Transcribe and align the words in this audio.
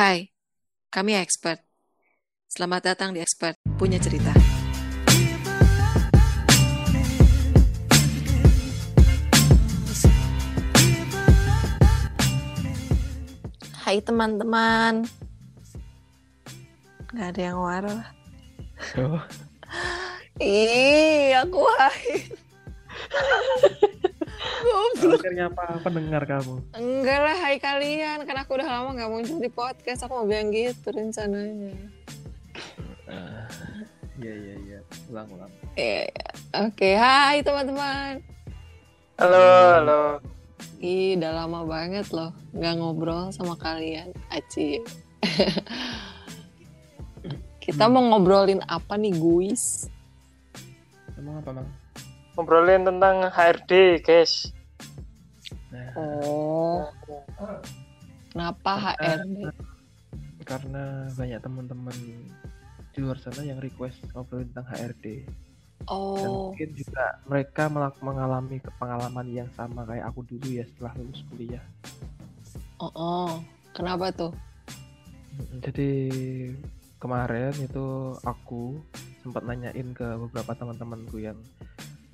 Hai, 0.00 0.32
kami 0.88 1.12
expert. 1.12 1.60
Selamat 2.48 2.88
datang 2.88 3.12
di 3.12 3.20
Expert 3.20 3.60
Punya 3.76 4.00
Cerita. 4.00 4.32
Hai 13.84 14.00
teman-teman. 14.00 15.04
Gak 17.12 17.36
ada 17.36 17.42
yang 17.52 17.60
warah. 17.60 18.04
Oh, 18.96 19.20
Ih, 20.40 21.36
aku 21.44 21.60
hai. 21.76 22.24
Goblok. 24.60 25.20
akhirnya 25.20 25.48
apa 25.48 25.64
pendengar 25.80 26.22
kamu? 26.28 26.54
Enggak 26.76 27.18
lah, 27.24 27.36
hai 27.40 27.56
kalian. 27.56 28.28
Kan 28.28 28.36
aku 28.36 28.60
udah 28.60 28.68
lama 28.68 28.92
gak 28.92 29.10
muncul 29.10 29.40
di 29.40 29.50
podcast. 29.50 30.04
Aku 30.04 30.20
mau 30.20 30.26
bilang 30.28 30.52
gitu 30.52 30.92
rencananya. 30.92 31.72
Ah, 33.10 33.48
Iya 34.20 34.34
iya 34.36 34.54
iya, 34.68 34.78
ulang 35.08 35.28
ulang. 35.32 35.52
Iya, 35.80 36.00
iya. 36.12 36.28
Oke, 36.68 36.92
hai 36.92 37.40
teman-teman. 37.40 38.20
Halo, 39.16 39.44
halo. 39.80 40.02
Ih, 40.80 41.16
udah 41.16 41.32
lama 41.44 41.64
banget 41.64 42.08
loh 42.12 42.32
nggak 42.52 42.74
ngobrol 42.76 43.32
sama 43.32 43.56
kalian. 43.56 44.12
Aci. 44.28 44.76
Kita 47.64 47.88
mau 47.88 48.04
ngobrolin 48.04 48.60
apa 48.68 49.00
nih, 49.00 49.16
guys? 49.16 49.88
Emang 51.16 51.40
apa 51.40 51.50
mang? 51.56 51.68
Ngobrolin 52.40 52.88
tentang 52.88 53.28
HRD, 53.28 54.00
guys. 54.00 54.48
Nah, 55.68 55.92
Oh, 55.92 56.88
kenapa 58.32 58.96
HRD? 58.96 59.44
karena 60.40 61.04
banyak 61.12 61.36
teman-teman 61.36 61.92
di 62.90 62.98
luar 62.98 63.20
sana 63.20 63.44
yang 63.44 63.60
request 63.60 64.00
ngobrolin 64.10 64.48
tentang 64.50 64.66
HRD 64.66 65.28
dan 65.28 65.86
Oh, 65.86 66.48
mungkin 66.48 66.68
juga 66.72 67.20
mereka 67.28 67.68
melak- 67.68 68.00
mengalami 68.00 68.56
pengalaman 68.74 69.28
yang 69.28 69.48
sama 69.52 69.84
kayak 69.84 70.08
aku 70.08 70.24
dulu 70.24 70.48
ya 70.48 70.64
setelah 70.64 70.96
lulus 70.96 71.20
kuliah. 71.28 71.62
oh, 72.80 72.88
oh. 72.90 73.30
Kenapa 73.70 74.08
tuh? 74.10 74.32
Jadi 75.60 76.08
kemarin 76.96 77.52
itu 77.54 77.86
aku 78.24 78.80
sempat 79.20 79.44
nanyain 79.44 79.92
ke 79.92 80.08
beberapa 80.18 80.56
teman-temanku 80.56 81.20
yang 81.20 81.36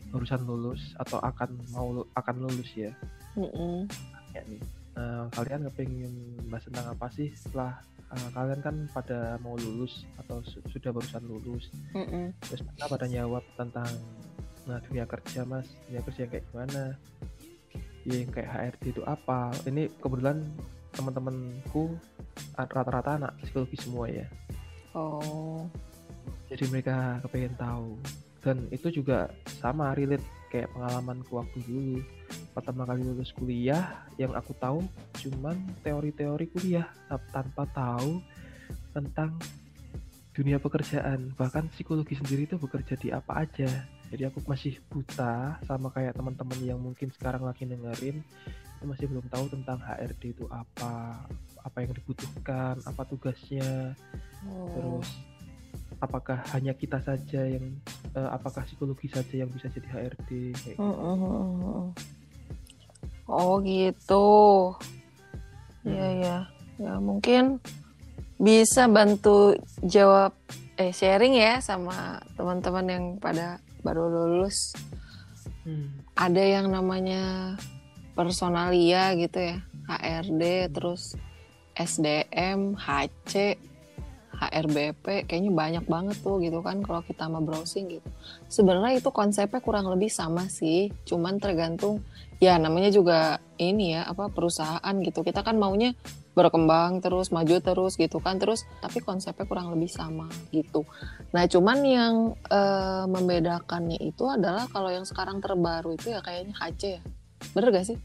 barusan 0.09 0.43
lulus 0.43 0.95
atau 0.97 1.19
akan 1.19 1.51
mau 1.71 1.89
akan 2.13 2.37
lulus 2.41 2.71
ya. 2.73 2.93
Mm-mm. 3.37 3.85
ya 4.33 4.41
nih 4.45 4.61
eh, 4.97 5.25
kalian 5.31 5.69
kepingin 5.69 6.13
bahas 6.47 6.65
tentang 6.65 6.89
apa 6.89 7.07
sih 7.11 7.29
setelah 7.33 7.77
eh, 8.09 8.29
kalian 8.33 8.61
kan 8.61 8.77
pada 8.91 9.37
mau 9.39 9.55
lulus 9.55 10.09
atau 10.17 10.41
su- 10.41 10.65
sudah 10.67 10.89
barusan 10.91 11.25
lulus 11.25 11.69
Mm-mm. 11.93 12.33
terus 12.43 12.61
mereka 12.63 12.89
pada 12.89 13.07
jawab 13.07 13.45
tentang 13.55 13.89
nah 14.65 14.81
dunia 14.83 15.05
kerja 15.05 15.45
mas 15.45 15.69
dunia 15.87 16.03
kerja 16.03 16.21
yang 16.23 16.33
kayak 16.33 16.47
gimana 16.49 16.83
ya 18.03 18.15
yang 18.19 18.31
kayak 18.31 18.51
HRD 18.51 18.85
itu 18.91 19.03
apa 19.05 19.39
ini 19.65 19.87
kebetulan 19.97 20.43
teman-temanku 20.91 21.93
rata-rata 22.57 23.11
anak 23.17 23.33
psikologi 23.39 23.77
semua 23.77 24.07
ya 24.07 24.27
Oh, 24.97 25.69
jadi 26.49 26.65
mereka 26.73 27.21
kepengen 27.21 27.53
tahu 27.55 28.01
dan 28.45 28.69
itu 28.71 29.03
juga 29.03 29.33
sama 29.61 29.93
relate 29.97 30.25
kayak 30.51 30.73
pengalamanku 30.73 31.37
waktu 31.37 31.59
dulu. 31.67 31.99
Pertama 32.57 32.89
kali 32.89 33.05
lulus 33.05 33.31
kuliah 33.37 34.07
yang 34.17 34.33
aku 34.33 34.57
tahu 34.57 34.81
cuman 35.21 35.61
teori-teori 35.85 36.47
kuliah 36.57 36.89
tanpa 37.33 37.69
tahu 37.75 38.25
tentang 38.97 39.37
dunia 40.33 40.57
pekerjaan. 40.57 41.33
Bahkan 41.37 41.73
psikologi 41.73 42.17
sendiri 42.17 42.49
itu 42.49 42.57
bekerja 42.57 42.97
di 42.97 43.13
apa 43.13 43.45
aja. 43.45 43.69
Jadi 44.09 44.23
aku 44.29 44.41
masih 44.47 44.79
buta 44.87 45.59
sama 45.67 45.91
kayak 45.91 46.15
teman-teman 46.15 46.61
yang 46.63 46.79
mungkin 46.81 47.13
sekarang 47.13 47.45
lagi 47.45 47.69
dengerin. 47.69 48.23
Itu 48.81 48.85
masih 48.85 49.09
belum 49.09 49.27
tahu 49.33 49.53
tentang 49.53 49.81
HRD 49.81 50.37
itu 50.37 50.45
apa 50.53 51.25
apa 51.65 51.77
yang 51.83 51.93
dibutuhkan 51.93 52.79
apa 52.85 53.03
tugasnya. 53.09 53.97
Oh. 54.47 54.69
Terus 54.73 55.09
apakah 55.99 56.45
hanya 56.53 56.77
kita 56.77 57.01
saja 57.01 57.41
yang 57.45 57.73
eh, 58.13 58.29
apakah 58.31 58.65
psikologi 58.65 59.09
saja 59.09 59.45
yang 59.45 59.51
bisa 59.51 59.69
jadi 59.73 59.89
HRD 59.89 60.31
kayak 60.53 60.77
gitu. 60.77 60.83
Mm-mm. 60.83 61.93
Oh 63.27 63.59
gitu. 63.61 64.27
Iya 65.87 66.07
Mm. 66.09 66.19
ya. 66.23 66.39
Ya 66.77 66.95
mungkin 67.01 67.59
bisa 68.37 68.85
bantu 68.87 69.57
jawab 69.81 70.37
eh 70.77 70.93
sharing 70.93 71.33
ya 71.33 71.57
sama 71.65 72.21
teman-teman 72.37 72.87
yang 72.87 73.05
pada 73.17 73.57
baru 73.81 74.13
lulus. 74.13 74.77
Hmm. 75.65 75.89
Ada 76.15 76.61
yang 76.61 76.67
namanya 76.69 77.57
personalia 78.13 79.17
gitu 79.17 79.41
ya. 79.41 79.57
HRD 79.89 80.43
terus 80.75 81.17
SDM, 81.79 82.75
HC, 82.77 83.57
HRBP 84.37 85.25
kayaknya 85.25 85.53
banyak 85.53 85.85
banget 85.89 86.17
tuh 86.21 86.37
gitu 86.45 86.61
kan 86.61 86.85
kalau 86.85 87.01
kita 87.03 87.27
mau 87.27 87.41
browsing 87.41 87.89
gitu. 87.89 88.09
Sebenarnya 88.53 89.01
itu 89.01 89.11
konsepnya 89.11 89.61
kurang 89.65 89.89
lebih 89.89 90.13
sama 90.13 90.47
sih, 90.53 90.93
cuman 91.09 91.41
tergantung 91.41 92.05
ya 92.37 92.61
namanya 92.61 92.93
juga 92.93 93.41
ini 93.57 93.97
ya 93.97 94.05
apa 94.05 94.29
perusahaan 94.29 94.95
gitu. 95.01 95.25
Kita 95.25 95.41
kan 95.41 95.57
maunya 95.57 95.97
berkembang 96.37 97.01
terus, 97.01 97.33
maju 97.33 97.57
terus 97.65 97.97
gitu 97.97 98.21
kan. 98.21 98.37
Terus 98.37 98.69
tapi 98.85 99.01
konsepnya 99.01 99.49
kurang 99.49 99.73
lebih 99.73 99.89
sama 99.89 100.29
gitu. 100.53 100.85
Nah, 101.33 101.49
cuman 101.49 101.79
yang 101.83 102.15
eh, 102.53 103.05
membedakannya 103.09 103.99
itu 104.05 104.29
adalah 104.29 104.69
kalau 104.69 104.93
yang 104.93 105.09
sekarang 105.09 105.41
terbaru 105.41 105.97
itu 105.97 106.13
ya 106.13 106.21
kayaknya 106.21 106.55
HC 106.61 106.83
ya. 107.01 107.03
Bener 107.57 107.73
gak 107.73 107.89
sih? 107.89 107.99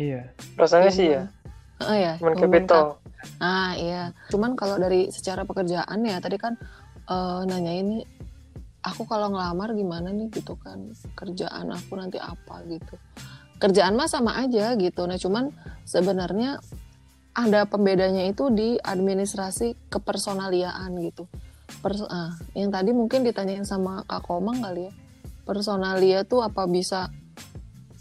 Iya. 0.00 0.32
Rasanya 0.56 0.90
sih 0.90 1.06
ya, 1.12 1.28
Oh 1.80 1.96
ya, 1.96 2.20
human 2.20 2.36
human 2.36 2.64
capital. 2.68 3.00
Ah 3.40 3.72
iya, 3.76 4.12
cuman 4.28 4.56
kalau 4.56 4.76
dari 4.80 5.08
secara 5.12 5.44
pekerjaan 5.44 6.00
ya 6.04 6.20
tadi 6.20 6.36
kan 6.40 6.56
eh, 7.08 7.40
nanya 7.48 7.72
ini 7.72 7.98
aku 8.80 9.04
kalau 9.04 9.32
ngelamar 9.32 9.76
gimana 9.76 10.08
nih 10.08 10.32
gitu 10.32 10.56
kan 10.56 10.92
kerjaan 11.16 11.72
aku 11.72 11.96
nanti 12.00 12.16
apa 12.16 12.64
gitu. 12.68 12.96
Kerjaan 13.60 13.92
mah 13.92 14.08
sama 14.08 14.40
aja 14.40 14.72
gitu. 14.76 15.04
Nah 15.04 15.20
cuman 15.20 15.52
sebenarnya 15.84 16.56
ada 17.36 17.68
pembedanya 17.68 18.24
itu 18.26 18.48
di 18.48 18.80
administrasi 18.80 19.92
kepersonaliaan 19.92 20.96
gitu. 21.04 21.28
Pers 21.84 22.02
ah, 22.08 22.34
yang 22.56 22.72
tadi 22.72 22.90
mungkin 22.90 23.22
ditanyain 23.22 23.68
sama 23.68 24.02
Kak 24.08 24.26
Komang 24.26 24.64
kali 24.64 24.88
ya. 24.88 24.92
Personalia 25.44 26.24
tuh 26.24 26.40
apa 26.40 26.64
bisa 26.66 27.12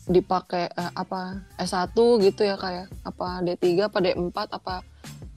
dipakai 0.10 0.74
eh, 0.74 0.92
apa 0.98 1.46
S1 1.62 1.94
gitu 2.26 2.42
ya 2.42 2.58
kayak 2.58 2.90
apa 3.06 3.46
D3 3.46 3.66
apa 3.86 3.98
D4 4.02 4.38
apa 4.50 4.76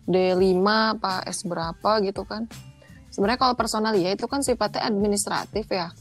D5 0.06 0.58
apa 0.98 1.22
S 1.26 1.46
berapa 1.46 2.02
gitu 2.02 2.26
kan. 2.26 2.50
Sebenarnya 3.12 3.40
kalau 3.40 3.54
personalia 3.54 4.16
itu 4.16 4.24
kan 4.24 4.40
sifatnya 4.40 4.88
administratif 4.88 5.68
ya. 5.68 5.92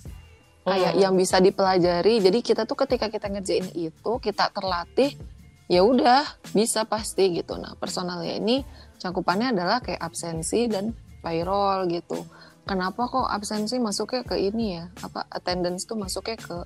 Kayak 0.61 0.93
Hmm. 0.93 1.01
yang 1.01 1.13
bisa 1.17 1.41
dipelajari. 1.41 2.21
Jadi 2.21 2.39
kita 2.45 2.63
tuh 2.69 2.77
ketika 2.85 3.09
kita 3.09 3.27
ngerjain 3.27 3.67
itu, 3.73 4.11
kita 4.21 4.53
terlatih, 4.53 5.17
ya 5.65 5.81
udah 5.81 6.23
bisa 6.53 6.85
pasti 6.85 7.33
gitu. 7.35 7.57
Nah, 7.57 7.73
personalia 7.75 8.37
ini 8.37 8.61
cakupannya 9.01 9.57
adalah 9.57 9.81
kayak 9.81 9.99
absensi 9.99 10.69
dan 10.69 10.93
payroll 11.25 11.89
gitu. 11.89 12.23
Kenapa 12.61 13.09
kok 13.09 13.25
absensi 13.25 13.81
masuknya 13.81 14.21
ke 14.21 14.37
ini 14.37 14.77
ya? 14.77 14.85
Apa 15.01 15.25
attendance 15.33 15.89
tuh 15.89 15.97
masuknya 15.97 16.37
ke 16.37 16.57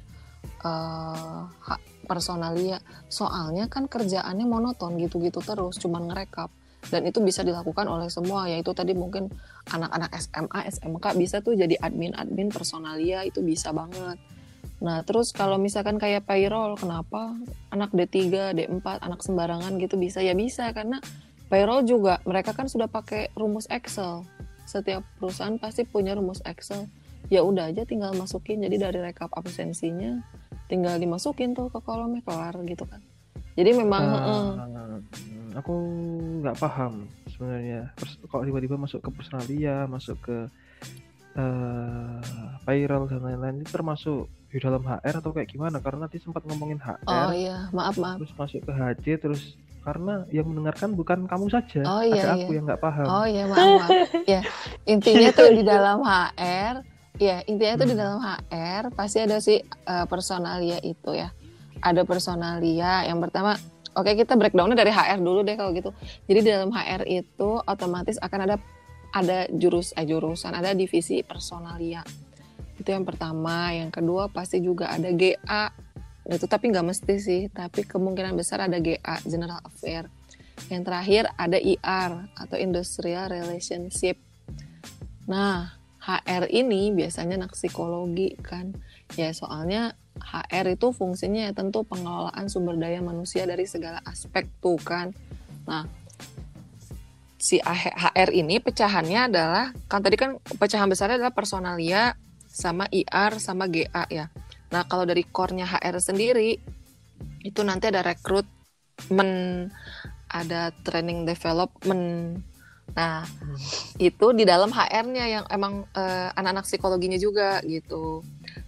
eh, 0.66 1.42
hak 1.48 1.82
personalia? 2.06 2.78
Soalnya 3.08 3.72
kan 3.72 3.88
kerjaannya 3.88 4.44
monoton 4.44 5.00
gitu-gitu 5.00 5.40
terus, 5.40 5.80
cuman 5.80 6.12
ngerekap 6.12 6.52
dan 6.94 7.02
itu 7.06 7.22
bisa 7.22 7.42
dilakukan 7.42 7.90
oleh 7.90 8.10
semua 8.10 8.46
yaitu 8.50 8.72
tadi 8.72 8.94
mungkin 8.94 9.30
anak-anak 9.70 10.12
SMA, 10.22 10.60
SMK 10.70 11.06
bisa 11.18 11.42
tuh 11.42 11.58
jadi 11.58 11.78
admin-admin 11.82 12.54
personalia 12.54 13.26
itu 13.26 13.42
bisa 13.42 13.74
banget. 13.74 14.18
Nah, 14.84 15.02
terus 15.08 15.32
kalau 15.32 15.56
misalkan 15.56 15.96
kayak 15.96 16.28
payroll, 16.28 16.76
kenapa 16.76 17.34
anak 17.72 17.96
D3, 17.96 18.54
D4, 18.54 18.86
anak 19.02 19.24
sembarangan 19.24 19.80
gitu 19.80 19.96
bisa? 19.96 20.20
Ya 20.20 20.36
bisa 20.36 20.70
karena 20.76 21.00
payroll 21.48 21.88
juga 21.88 22.20
mereka 22.28 22.52
kan 22.52 22.68
sudah 22.68 22.92
pakai 22.92 23.32
rumus 23.34 23.66
Excel. 23.72 24.28
Setiap 24.68 25.06
perusahaan 25.18 25.56
pasti 25.58 25.88
punya 25.88 26.14
rumus 26.14 26.44
Excel. 26.44 26.86
Ya 27.32 27.42
udah 27.42 27.74
aja 27.74 27.88
tinggal 27.88 28.14
masukin 28.14 28.62
jadi 28.62 28.90
dari 28.90 29.00
rekap 29.02 29.34
absensinya 29.34 30.22
tinggal 30.66 30.98
dimasukin 30.98 31.54
tuh 31.54 31.70
ke 31.70 31.80
kolomnya 31.82 32.22
kelar 32.26 32.54
gitu 32.66 32.86
kan. 32.86 33.02
Jadi 33.56 33.72
memang 33.72 34.04
heeh. 34.04 34.46
hmm, 34.60 35.56
aku 35.56 35.74
nggak 36.44 36.58
paham 36.60 37.08
sebenarnya 37.32 37.88
kalau 38.28 38.44
tiba-tiba 38.44 38.76
masuk 38.76 39.00
ke 39.00 39.10
personalia 39.10 39.88
masuk 39.88 40.20
ke 40.20 40.38
eh 41.36 42.20
payroll 42.64 43.08
dan 43.08 43.20
lain-lain 43.20 43.60
itu 43.60 43.72
termasuk 43.72 44.28
di 44.48 44.58
dalam 44.60 44.80
HR 44.82 45.20
atau 45.20 45.32
kayak 45.32 45.52
gimana 45.52 45.84
karena 45.84 46.08
nanti 46.08 46.20
sempat 46.20 46.48
ngomongin 46.48 46.80
HR 46.80 47.28
Oh 47.28 47.32
iya, 47.32 47.68
maaf 47.72 47.96
maaf. 47.96 48.20
terus 48.20 48.32
masuk 48.36 48.62
ke 48.64 48.72
HC 48.72 49.06
terus 49.20 49.42
karena 49.84 50.26
yang 50.34 50.50
mendengarkan 50.50 50.98
bukan 50.98 51.30
kamu 51.30 51.46
saja, 51.46 51.86
Oh, 51.86 52.02
iya, 52.02 52.26
ada 52.26 52.30
iya. 52.34 52.42
aku 52.42 52.58
yang 52.58 52.66
nggak 52.66 52.82
paham. 52.82 53.06
Oh 53.06 53.26
ya 53.30 53.44
maaf, 53.46 53.70
maaf. 53.78 53.92
ya 54.34 54.42
intinya 54.84 55.30
tuh 55.30 55.54
di 55.54 55.62
dalam 55.62 56.02
HR, 56.02 56.76
ya 57.22 57.38
intinya 57.46 57.76
tuh 57.78 57.88
di 57.88 57.94
Hmm. 57.94 58.02
dalam 58.02 58.18
HR 58.18 58.84
pasti 58.98 59.18
ada 59.22 59.38
sih 59.38 59.62
eh, 59.62 60.06
personalia 60.10 60.82
itu 60.82 61.14
ya. 61.14 61.30
Ada 61.82 62.08
personalia 62.08 63.08
yang 63.08 63.20
pertama. 63.20 63.58
Oke 63.96 64.12
kita 64.12 64.36
breakdownnya 64.36 64.76
dari 64.76 64.92
HR 64.92 65.24
dulu 65.24 65.42
deh 65.48 65.56
kalau 65.56 65.72
gitu. 65.72 65.96
Jadi 66.28 66.40
di 66.44 66.50
dalam 66.52 66.72
HR 66.72 67.08
itu 67.08 67.50
otomatis 67.64 68.20
akan 68.20 68.40
ada 68.44 68.56
ada 69.16 69.48
jurus 69.48 69.96
eh, 69.96 70.04
jurusan, 70.04 70.52
ada 70.52 70.76
divisi 70.76 71.24
personalia. 71.24 72.04
Itu 72.76 72.92
yang 72.92 73.08
pertama. 73.08 73.72
Yang 73.72 74.04
kedua 74.04 74.28
pasti 74.28 74.60
juga 74.60 74.92
ada 74.92 75.08
GA. 75.16 75.72
Itu 76.28 76.46
tapi 76.52 76.76
nggak 76.76 76.86
mesti 76.92 77.16
sih, 77.16 77.42
tapi 77.48 77.88
kemungkinan 77.88 78.36
besar 78.36 78.68
ada 78.68 78.76
GA 78.84 79.24
General 79.24 79.64
Affair. 79.64 80.12
Yang 80.68 80.84
terakhir 80.88 81.24
ada 81.40 81.56
IR 81.56 82.12
atau 82.36 82.58
Industrial 82.60 83.32
Relationship. 83.32 84.20
Nah, 85.30 85.78
HR 86.04 86.50
ini 86.52 86.92
biasanya 86.92 87.40
anak 87.40 87.56
psikologi 87.56 88.36
kan. 88.44 88.76
Ya 89.16 89.32
soalnya 89.32 89.96
HR 90.20 90.80
itu 90.80 90.96
fungsinya 90.96 91.50
ya 91.50 91.52
tentu 91.52 91.84
pengelolaan 91.84 92.48
sumber 92.48 92.80
daya 92.80 93.04
manusia 93.04 93.44
dari 93.44 93.68
segala 93.68 94.00
aspek 94.08 94.48
tuh 94.64 94.80
kan. 94.80 95.12
Nah, 95.68 95.84
si 97.36 97.60
HR 97.62 98.34
ini 98.34 98.58
pecahannya 98.64 99.30
adalah 99.30 99.66
kan 99.86 100.02
tadi 100.02 100.16
kan 100.18 100.40
pecahan 100.40 100.90
besarnya 100.90 101.20
adalah 101.22 101.36
personalia 101.36 102.16
sama 102.48 102.88
IR 102.90 103.38
sama 103.38 103.68
GA 103.68 104.08
ya. 104.08 104.32
Nah, 104.72 104.88
kalau 104.88 105.04
dari 105.04 105.28
core-nya 105.28 105.68
HR 105.68 106.00
sendiri 106.00 106.58
itu 107.46 107.62
nanti 107.62 107.92
ada 107.92 108.02
rekrutmen, 108.02 109.70
ada 110.32 110.74
training 110.82 111.28
development. 111.28 112.42
Nah, 112.94 113.26
itu 113.98 114.28
di 114.32 114.46
dalam 114.46 114.70
HR-nya 114.70 115.26
yang 115.26 115.46
emang 115.50 115.90
eh, 115.98 116.30
anak-anak 116.38 116.70
psikologinya 116.70 117.18
juga 117.18 117.60
gitu. 117.66 118.22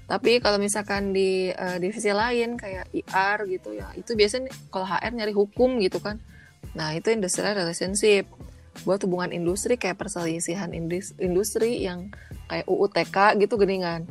Tapi 0.07 0.39
kalau 0.41 0.57
misalkan 0.57 1.13
di 1.13 1.53
eh, 1.53 1.77
divisi 1.77 2.09
lain 2.09 2.57
kayak 2.57 2.89
IR 2.91 3.37
gitu 3.45 3.77
ya, 3.77 3.93
itu 3.93 4.17
biasanya 4.17 4.49
kalau 4.73 4.87
HR 4.89 5.13
nyari 5.13 5.33
hukum 5.35 5.77
gitu 5.79 6.01
kan. 6.01 6.17
Nah, 6.73 6.97
itu 6.97 7.13
industrial 7.13 7.55
relationship. 7.55 8.27
Buat 8.85 9.05
hubungan 9.09 9.33
industri 9.33 9.73
kayak 9.79 9.97
perselisihan 9.97 10.69
indus- 10.69 11.17
industri 11.17 11.81
yang 11.81 12.13
kayak 12.45 12.65
UUTK 12.69 13.37
gitu 13.41 13.57
geningan. 13.57 14.05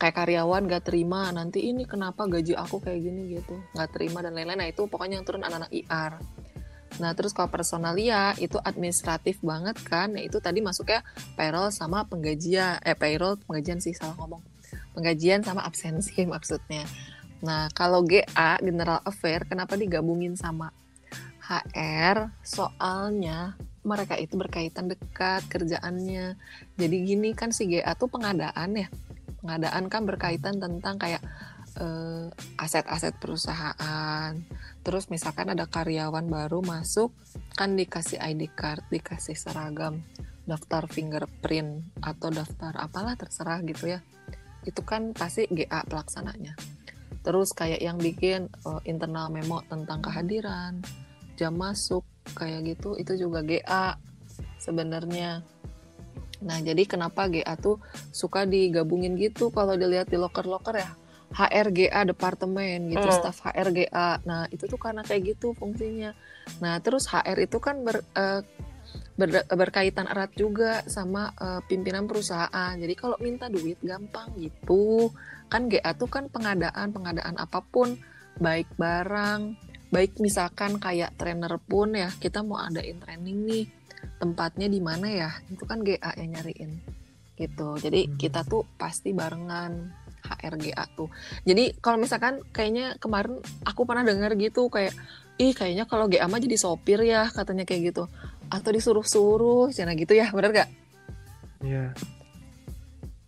Kayak 0.00 0.16
karyawan 0.22 0.64
gak 0.70 0.86
terima, 0.88 1.28
nanti 1.34 1.66
ini 1.66 1.84
kenapa 1.84 2.24
gaji 2.24 2.56
aku 2.56 2.80
kayak 2.80 3.04
gini 3.04 3.36
gitu. 3.36 3.58
Gak 3.74 3.90
terima 3.92 4.22
dan 4.24 4.32
lain-lain. 4.32 4.60
Nah, 4.64 4.68
itu 4.70 4.86
pokoknya 4.86 5.20
yang 5.20 5.26
turun 5.26 5.44
anak-anak 5.44 5.70
IR. 5.74 6.12
Nah, 7.02 7.10
terus 7.14 7.34
kalau 7.34 7.50
personalia 7.50 8.34
itu 8.38 8.58
administratif 8.62 9.42
banget 9.42 9.74
kan. 9.82 10.14
Nah, 10.14 10.22
itu 10.22 10.38
tadi 10.38 10.62
masuknya 10.62 11.02
payroll 11.34 11.74
sama 11.74 12.06
penggajian. 12.06 12.78
Eh, 12.86 12.94
payroll, 12.94 13.38
penggajian 13.42 13.82
sih, 13.82 13.94
salah 13.96 14.14
ngomong. 14.18 14.42
Penggajian 14.94 15.42
sama 15.42 15.66
absensi 15.66 16.22
maksudnya. 16.34 16.86
Nah, 17.42 17.68
kalau 17.74 18.06
GA, 18.06 18.56
General 18.62 19.02
Affair, 19.02 19.44
kenapa 19.44 19.74
digabungin 19.74 20.38
sama 20.38 20.70
HR? 21.44 22.32
Soalnya 22.40 23.58
mereka 23.84 24.16
itu 24.16 24.38
berkaitan 24.38 24.88
dekat 24.88 25.44
kerjaannya. 25.50 26.40
Jadi 26.80 26.96
gini 27.04 27.36
kan 27.36 27.52
si 27.52 27.68
GA 27.68 27.92
tuh 27.98 28.08
pengadaan 28.08 28.70
ya. 28.78 28.88
Pengadaan 29.44 29.92
kan 29.92 30.08
berkaitan 30.08 30.56
tentang 30.56 30.96
kayak 30.96 31.20
eh, 31.76 32.32
aset-aset 32.56 33.18
perusahaan. 33.20 34.32
Terus 34.84 35.08
misalkan 35.08 35.48
ada 35.48 35.64
karyawan 35.64 36.28
baru 36.28 36.60
masuk, 36.60 37.16
kan 37.56 37.72
dikasih 37.72 38.20
ID 38.20 38.52
card, 38.52 38.84
dikasih 38.92 39.32
seragam, 39.32 40.04
daftar 40.44 40.84
fingerprint 40.84 41.88
atau 42.04 42.28
daftar 42.28 42.76
apalah 42.76 43.16
terserah 43.16 43.64
gitu 43.64 43.96
ya. 43.96 44.04
Itu 44.68 44.84
kan 44.84 45.16
pasti 45.16 45.48
GA 45.48 45.88
pelaksananya. 45.88 46.52
Terus 47.24 47.56
kayak 47.56 47.80
yang 47.80 47.96
bikin 47.96 48.52
eh, 48.52 48.80
internal 48.84 49.32
memo 49.32 49.64
tentang 49.64 50.04
kehadiran, 50.04 50.84
jam 51.40 51.56
masuk 51.56 52.04
kayak 52.36 52.76
gitu 52.76 53.00
itu 53.00 53.16
juga 53.16 53.40
GA 53.40 53.96
sebenarnya. 54.60 55.40
Nah, 56.44 56.60
jadi 56.60 56.84
kenapa 56.84 57.24
GA 57.32 57.56
tuh 57.56 57.80
suka 58.12 58.44
digabungin 58.44 59.16
gitu 59.16 59.48
kalau 59.48 59.80
dilihat 59.80 60.12
di 60.12 60.20
loker-loker 60.20 60.76
ya? 60.76 60.92
HRGA 61.32 62.00
departemen 62.04 62.92
gitu, 62.92 63.08
Hmm. 63.08 63.16
staff 63.16 63.40
HRGA. 63.48 64.20
Nah, 64.28 64.44
itu 64.52 64.68
tuh 64.68 64.76
karena 64.76 65.00
kayak 65.00 65.34
gitu 65.34 65.56
fungsinya. 65.56 66.12
Nah, 66.60 66.78
terus 66.84 67.08
HR 67.08 67.38
itu 67.40 67.58
kan 67.58 67.80
ber, 67.80 68.04
eh, 68.14 68.42
ber- 69.16 69.48
berkaitan 69.48 70.06
erat 70.10 70.34
juga 70.36 70.84
sama 70.86 71.32
eh, 71.40 71.60
pimpinan 71.66 72.04
perusahaan. 72.04 72.74
Jadi 72.76 72.94
kalau 72.94 73.16
minta 73.18 73.48
duit 73.48 73.80
gampang 73.80 74.34
gitu. 74.38 75.10
Kan 75.48 75.70
GA 75.70 75.94
tuh 75.94 76.10
kan 76.10 76.26
pengadaan, 76.28 76.90
pengadaan 76.90 77.38
apa 77.38 77.62
pun, 77.62 77.94
baik 78.38 78.66
barang, 78.74 79.54
baik 79.90 80.18
misalkan 80.18 80.82
kayak 80.82 81.14
trainer 81.14 81.54
pun 81.62 81.94
ya, 81.94 82.10
kita 82.18 82.42
mau 82.42 82.58
adain 82.58 82.98
training 82.98 83.46
nih, 83.46 83.64
tempatnya 84.18 84.66
di 84.66 84.80
mana 84.82 85.06
ya? 85.06 85.30
Itu 85.46 85.62
kan 85.66 85.86
GA 85.86 86.14
yang 86.18 86.34
nyariin. 86.34 86.82
Gitu. 87.34 87.68
Jadi 87.82 88.00
Hmm. 88.06 88.14
kita 88.18 88.46
tuh 88.46 88.62
pasti 88.78 89.10
barengan 89.10 90.03
HRGA 90.24 90.84
tuh. 90.96 91.12
Jadi 91.44 91.76
kalau 91.84 92.00
misalkan 92.00 92.40
kayaknya 92.50 92.96
kemarin 92.96 93.38
aku 93.68 93.84
pernah 93.84 94.02
dengar 94.02 94.32
gitu 94.40 94.72
kayak 94.72 94.96
ih 95.36 95.52
kayaknya 95.52 95.84
kalau 95.84 96.08
GA 96.08 96.24
mah 96.26 96.40
jadi 96.40 96.56
sopir 96.56 97.04
ya 97.04 97.28
katanya 97.28 97.68
kayak 97.68 97.94
gitu 97.94 98.08
atau 98.48 98.70
disuruh-suruh 98.72 99.68
cina 99.70 99.92
gitu 99.92 100.16
ya 100.16 100.32
bener 100.32 100.64
gak? 100.64 100.70
Iya. 101.60 101.92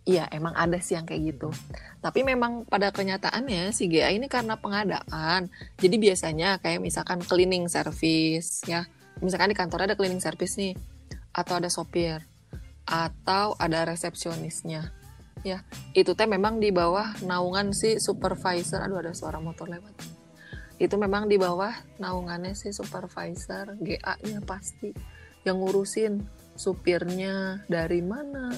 Iya 0.07 0.31
emang 0.31 0.55
ada 0.55 0.79
sih 0.79 0.95
yang 0.95 1.03
kayak 1.03 1.35
gitu 1.35 1.51
tapi 2.07 2.23
memang 2.23 2.63
pada 2.71 2.95
kenyataannya 2.95 3.75
si 3.75 3.91
GA 3.91 4.15
ini 4.15 4.31
karena 4.31 4.55
pengadaan 4.55 5.51
jadi 5.83 5.97
biasanya 5.99 6.63
kayak 6.63 6.79
misalkan 6.79 7.19
cleaning 7.19 7.67
service 7.67 8.63
ya 8.71 8.87
misalkan 9.19 9.51
di 9.51 9.59
kantor 9.59 9.91
ada 9.91 9.99
cleaning 9.99 10.23
service 10.23 10.55
nih 10.55 10.79
atau 11.35 11.59
ada 11.59 11.67
sopir 11.67 12.23
atau 12.87 13.59
ada 13.59 13.83
resepsionisnya 13.91 14.95
ya 15.45 15.61
itu 15.93 16.15
teh 16.17 16.29
memang 16.29 16.63
di 16.63 16.73
bawah 16.73 17.17
naungan 17.25 17.75
si 17.75 18.01
supervisor. 18.01 18.81
Aduh 18.81 19.01
ada 19.03 19.13
suara 19.13 19.43
motor 19.43 19.69
lewat. 19.69 19.93
Itu 20.77 21.01
memang 21.01 21.29
di 21.29 21.41
bawah 21.41 21.73
naungannya 22.01 22.53
si 22.53 22.73
supervisor 22.73 23.81
GA-nya 23.81 24.45
pasti 24.45 24.93
yang 25.45 25.61
ngurusin 25.61 26.21
supirnya 26.57 27.65
dari 27.69 28.01
mana 28.05 28.53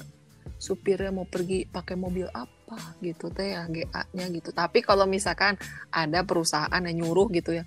supirnya 0.58 1.14
mau 1.14 1.22
pergi 1.28 1.70
pakai 1.70 1.94
mobil 1.94 2.26
apa 2.34 2.98
gitu 2.98 3.30
teh 3.30 3.54
ya 3.54 3.66
GA-nya 3.70 4.26
gitu. 4.34 4.50
Tapi 4.50 4.82
kalau 4.82 5.06
misalkan 5.06 5.54
ada 5.94 6.26
perusahaan 6.26 6.82
yang 6.82 7.06
nyuruh 7.06 7.30
gitu 7.30 7.54
ya 7.54 7.64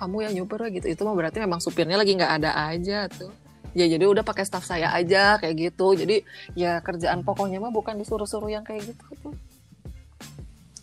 kamu 0.00 0.24
yang 0.28 0.32
nyuper 0.40 0.72
gitu. 0.72 0.88
Itu 0.88 1.04
mah 1.04 1.12
berarti 1.12 1.44
memang 1.44 1.60
supirnya 1.60 2.00
lagi 2.00 2.16
nggak 2.16 2.32
ada 2.40 2.56
aja 2.72 3.04
tuh 3.12 3.39
ya 3.72 3.86
jadi 3.86 4.04
udah 4.06 4.26
pakai 4.26 4.44
staff 4.46 4.66
saya 4.66 4.90
aja 4.90 5.38
kayak 5.38 5.70
gitu. 5.70 5.94
Jadi 5.94 6.22
ya 6.58 6.82
kerjaan 6.82 7.22
pokoknya 7.22 7.62
mah 7.62 7.72
bukan 7.72 7.98
disuruh-suruh 7.98 8.50
yang 8.50 8.66
kayak 8.66 8.94
gitu 8.94 9.04
tuh. 9.22 9.34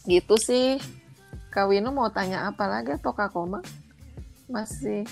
Gitu 0.07 0.35
sih. 0.39 0.79
Kak 1.51 1.73
Wino 1.73 1.89
mau 1.89 2.07
tanya 2.13 2.45
apa 2.47 2.69
lagi 2.69 2.93
atau 2.93 3.11
Kak 3.15 3.33
Koma? 3.33 3.65
Masih 4.45 5.03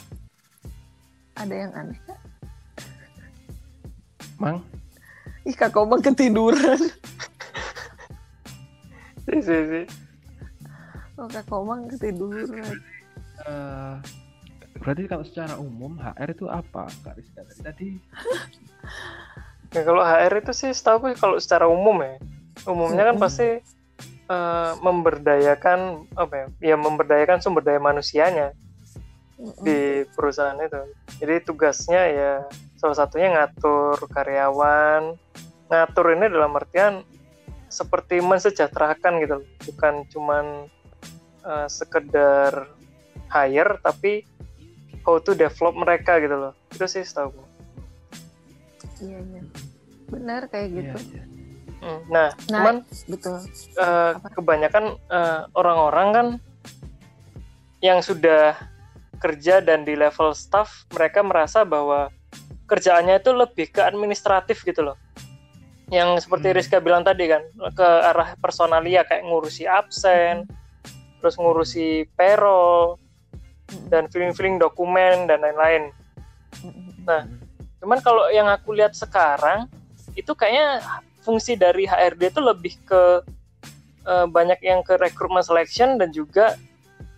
ada 1.36 1.56
yang 1.56 1.72
aneh 1.74 2.00
Kak? 2.06 2.20
Mang, 4.38 4.60
Ih 5.48 5.56
Kak 5.56 5.74
Koma 5.74 5.98
ketiduran. 6.04 6.80
Sih 9.26 9.42
sih 9.42 9.62
sih 9.66 9.86
Oh 11.18 11.26
Kak 11.26 11.50
Koma 11.50 11.82
ketiduran. 11.90 12.78
Eh, 13.42 13.96
berarti 14.82 15.04
kalau 15.08 15.24
secara 15.24 15.56
umum 15.56 15.96
HR 15.98 16.30
itu 16.36 16.46
apa, 16.52 16.88
Kak 17.04 17.16
Rizka? 17.16 17.42
Tadi, 17.44 17.62
tadi 17.64 17.90
Ya, 19.76 19.84
kalau 19.84 20.00
HR 20.00 20.40
itu 20.40 20.52
sih 20.56 20.72
setahu 20.72 21.10
gue 21.10 21.20
kalau 21.20 21.36
secara 21.36 21.68
umum 21.68 22.00
ya, 22.00 22.16
umumnya 22.64 23.12
kan 23.12 23.20
Mm-mm. 23.20 23.26
pasti 23.28 23.60
eh, 24.32 24.72
memberdayakan 24.80 26.08
apa 26.16 26.34
ya, 26.34 26.46
ya 26.72 26.76
memberdayakan 26.80 27.44
sumber 27.44 27.60
daya 27.60 27.84
manusianya 27.84 28.56
di 29.60 30.08
perusahaan 30.16 30.56
itu. 30.64 30.80
Jadi 31.20 31.36
tugasnya 31.44 32.02
ya 32.08 32.32
salah 32.80 32.96
satunya 32.96 33.36
ngatur 33.36 34.00
karyawan, 34.08 35.20
ngatur 35.68 36.06
ini 36.16 36.26
dalam 36.32 36.56
artian 36.56 37.04
seperti 37.68 38.24
mensejahterakan 38.24 39.20
gitu, 39.20 39.44
loh. 39.44 39.48
bukan 39.68 40.08
cuman 40.08 40.46
eh, 41.44 41.68
sekedar 41.68 42.72
hire 43.28 43.76
tapi 43.84 44.24
how 45.06 45.22
to 45.22 45.32
develop 45.32 45.78
mereka 45.78 46.18
gitu 46.18 46.34
loh. 46.34 46.54
Itu 46.74 46.86
sih 46.86 47.06
setahu 47.06 47.30
gue. 47.32 47.48
Iya 49.02 49.20
iya 49.22 49.42
benar 50.06 50.46
kayak 50.48 50.68
Iya, 50.70 50.78
gitu 50.82 50.98
iya. 51.12 51.24
Hmm, 51.82 52.00
Nah, 52.10 52.30
Nah, 52.50 52.58
cuman 52.62 52.76
betul 53.06 53.36
eh, 53.76 54.12
Apa? 54.18 54.28
kebanyakan 54.34 54.86
eh, 54.98 55.42
orang-orang 55.54 56.08
kan 56.10 56.28
yang 57.80 58.00
sudah 58.02 58.58
kerja 59.18 59.62
dan 59.62 59.86
di 59.86 59.94
level 59.94 60.34
staff 60.34 60.86
mereka 60.90 61.22
merasa 61.22 61.62
bahwa 61.62 62.10
kerjaannya 62.66 63.22
itu 63.22 63.32
lebih 63.32 63.70
ke 63.70 63.82
administratif 63.82 64.66
gitu 64.66 64.82
loh 64.82 64.98
yang 65.94 66.18
seperti 66.18 66.50
Hmm. 66.50 66.58
Rizka 66.58 66.78
bilang 66.82 67.06
tadi 67.06 67.30
kan 67.30 67.46
ke 67.78 67.86
arah 68.02 68.34
personalia 68.42 69.06
kayak 69.06 69.22
ngurusi 69.22 69.70
absen 69.70 70.50
terus 71.22 71.38
ngurusi 71.38 72.10
payroll 72.18 72.98
dan 73.92 74.08
filling-filling 74.10 74.58
dokumen 74.58 75.30
dan 75.30 75.42
lain-lain. 75.42 75.92
Nah, 77.06 77.28
cuman 77.84 78.00
kalau 78.02 78.28
yang 78.34 78.50
aku 78.50 78.74
lihat 78.74 78.98
sekarang 78.98 79.70
itu 80.16 80.32
kayaknya 80.34 80.82
fungsi 81.22 81.58
dari 81.60 81.86
HRD 81.86 82.32
itu 82.34 82.42
lebih 82.42 82.74
ke 82.86 83.04
eh, 84.06 84.28
banyak 84.30 84.60
yang 84.64 84.82
ke 84.82 84.96
recruitment 84.98 85.46
selection 85.46 86.00
dan 86.02 86.10
juga 86.10 86.56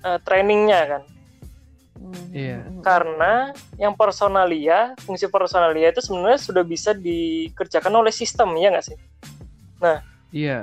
eh, 0.03 0.19
trainingnya 0.23 0.81
kan. 0.97 1.03
Iya. 2.29 2.61
karena 2.85 3.51
yang 3.75 3.97
personalia 3.97 4.93
fungsi 5.01 5.25
personalia 5.27 5.89
itu 5.89 5.99
sebenarnya 5.99 6.39
sudah 6.39 6.61
bisa 6.61 6.93
dikerjakan 6.93 7.89
oleh 7.89 8.13
sistem 8.13 8.53
ya 8.53 8.69
nggak 8.69 8.85
sih? 8.85 8.97
Iya. 10.31 10.61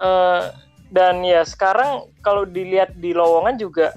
Eh, 0.00 0.42
dan 0.90 1.22
ya 1.22 1.46
sekarang 1.46 2.08
kalau 2.24 2.48
dilihat 2.48 2.96
di 2.98 3.14
lowongan 3.14 3.60
juga 3.60 3.94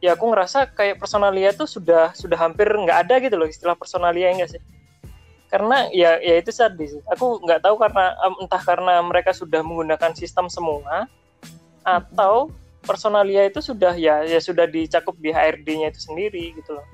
ya 0.00 0.16
aku 0.16 0.32
ngerasa 0.32 0.72
kayak 0.72 0.96
personalia 0.96 1.52
itu 1.52 1.68
sudah 1.68 2.16
sudah 2.16 2.36
hampir 2.40 2.66
nggak 2.66 3.06
ada 3.06 3.20
gitu 3.20 3.36
loh 3.36 3.48
istilah 3.48 3.76
personalia 3.76 4.32
ya 4.32 4.42
nggak 4.42 4.50
sih? 4.56 4.62
Karena 5.52 5.86
ya 5.92 6.16
ya 6.18 6.40
itu 6.40 6.50
tadi 6.50 6.88
sih. 6.88 7.00
Aku 7.12 7.38
nggak 7.44 7.60
tahu 7.60 7.76
karena 7.76 8.16
entah 8.40 8.62
karena 8.64 8.94
mereka 9.04 9.36
sudah 9.36 9.60
menggunakan 9.60 10.16
sistem 10.16 10.48
semua 10.48 11.04
atau 11.84 12.48
personalia 12.80 13.44
itu 13.44 13.60
sudah 13.60 13.92
ya 13.92 14.24
ya 14.24 14.40
sudah 14.40 14.64
dicakup 14.64 15.16
di 15.20 15.36
HRD-nya 15.36 15.92
itu 15.92 16.00
sendiri 16.00 16.56
gitu 16.56 16.80
loh. 16.80 16.86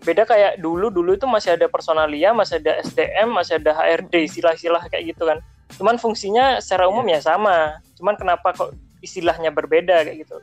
Beda 0.00 0.24
kayak 0.24 0.62
dulu 0.62 0.88
dulu 0.88 1.18
itu 1.18 1.26
masih 1.28 1.58
ada 1.58 1.66
personalia 1.66 2.30
masih 2.32 2.62
ada 2.62 2.78
SDM 2.80 3.28
masih 3.34 3.58
ada 3.60 3.74
HRD 3.74 4.30
istilah-istilah 4.30 4.86
kayak 4.86 5.12
gitu 5.12 5.26
kan. 5.26 5.42
Cuman 5.74 5.98
fungsinya 5.98 6.62
secara 6.62 6.86
umum 6.86 7.04
ya 7.10 7.18
sama. 7.18 7.82
Cuman 7.98 8.14
kenapa 8.14 8.54
kok 8.54 8.70
istilahnya 9.00 9.50
berbeda 9.50 10.04
kayak 10.06 10.24
gitu 10.28 10.38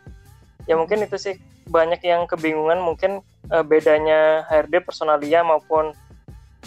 ya 0.68 0.76
mungkin 0.76 1.02
itu 1.04 1.18
sih. 1.18 1.36
Banyak 1.68 2.00
yang 2.04 2.28
kebingungan 2.28 2.80
mungkin 2.80 3.20
eh, 3.52 3.64
bedanya 3.64 4.48
HRD 4.48 4.84
personalia 4.84 5.44
maupun 5.44 5.92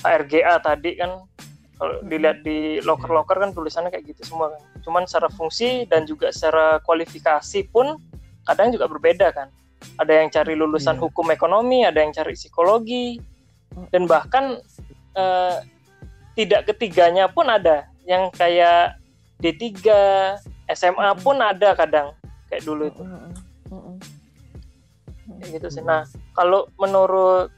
HRGA 0.02 0.60
tadi 0.60 0.96
kan. 0.98 1.24
Kalau 1.80 1.96
dilihat 2.04 2.44
di 2.44 2.76
loker-loker 2.84 3.40
kan 3.40 3.56
tulisannya 3.56 3.88
kayak 3.88 4.12
gitu 4.12 4.28
semua 4.28 4.52
kan. 4.52 4.60
Cuman 4.84 5.08
secara 5.08 5.32
fungsi 5.32 5.88
dan 5.88 6.04
juga 6.04 6.28
secara 6.28 6.76
kualifikasi 6.84 7.72
pun 7.72 7.96
kadang 8.44 8.68
juga 8.68 8.84
berbeda 8.84 9.32
kan. 9.32 9.48
Ada 9.96 10.20
yang 10.20 10.28
cari 10.28 10.52
lulusan 10.60 11.00
Iya. 11.00 11.08
hukum 11.08 11.32
ekonomi 11.32 11.88
ada 11.88 12.04
yang 12.04 12.12
cari 12.12 12.36
psikologi 12.36 13.16
dan 13.88 14.04
bahkan 14.04 14.60
eh, 15.16 15.56
tidak 16.36 16.68
ketiganya 16.68 17.32
pun 17.32 17.48
ada. 17.48 17.88
Yang 18.04 18.36
kayak 18.36 19.00
D3 19.40 19.72
SMA 20.68 21.10
pun 21.24 21.40
ada 21.40 21.72
kadang 21.72 22.12
kayak 22.52 22.62
dulu 22.62 22.92
itu 22.92 23.02
gitu 25.48 25.68
sih 25.72 25.82
nah 25.84 26.04
kalau 26.36 26.68
menurut 26.76 27.48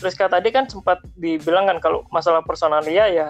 Rizka 0.00 0.32
tadi 0.32 0.48
kan 0.48 0.64
sempat 0.64 1.04
dibilang 1.18 1.68
kan 1.68 1.78
kalau 1.82 2.00
masalah 2.08 2.40
personalia 2.40 3.10
ya 3.10 3.28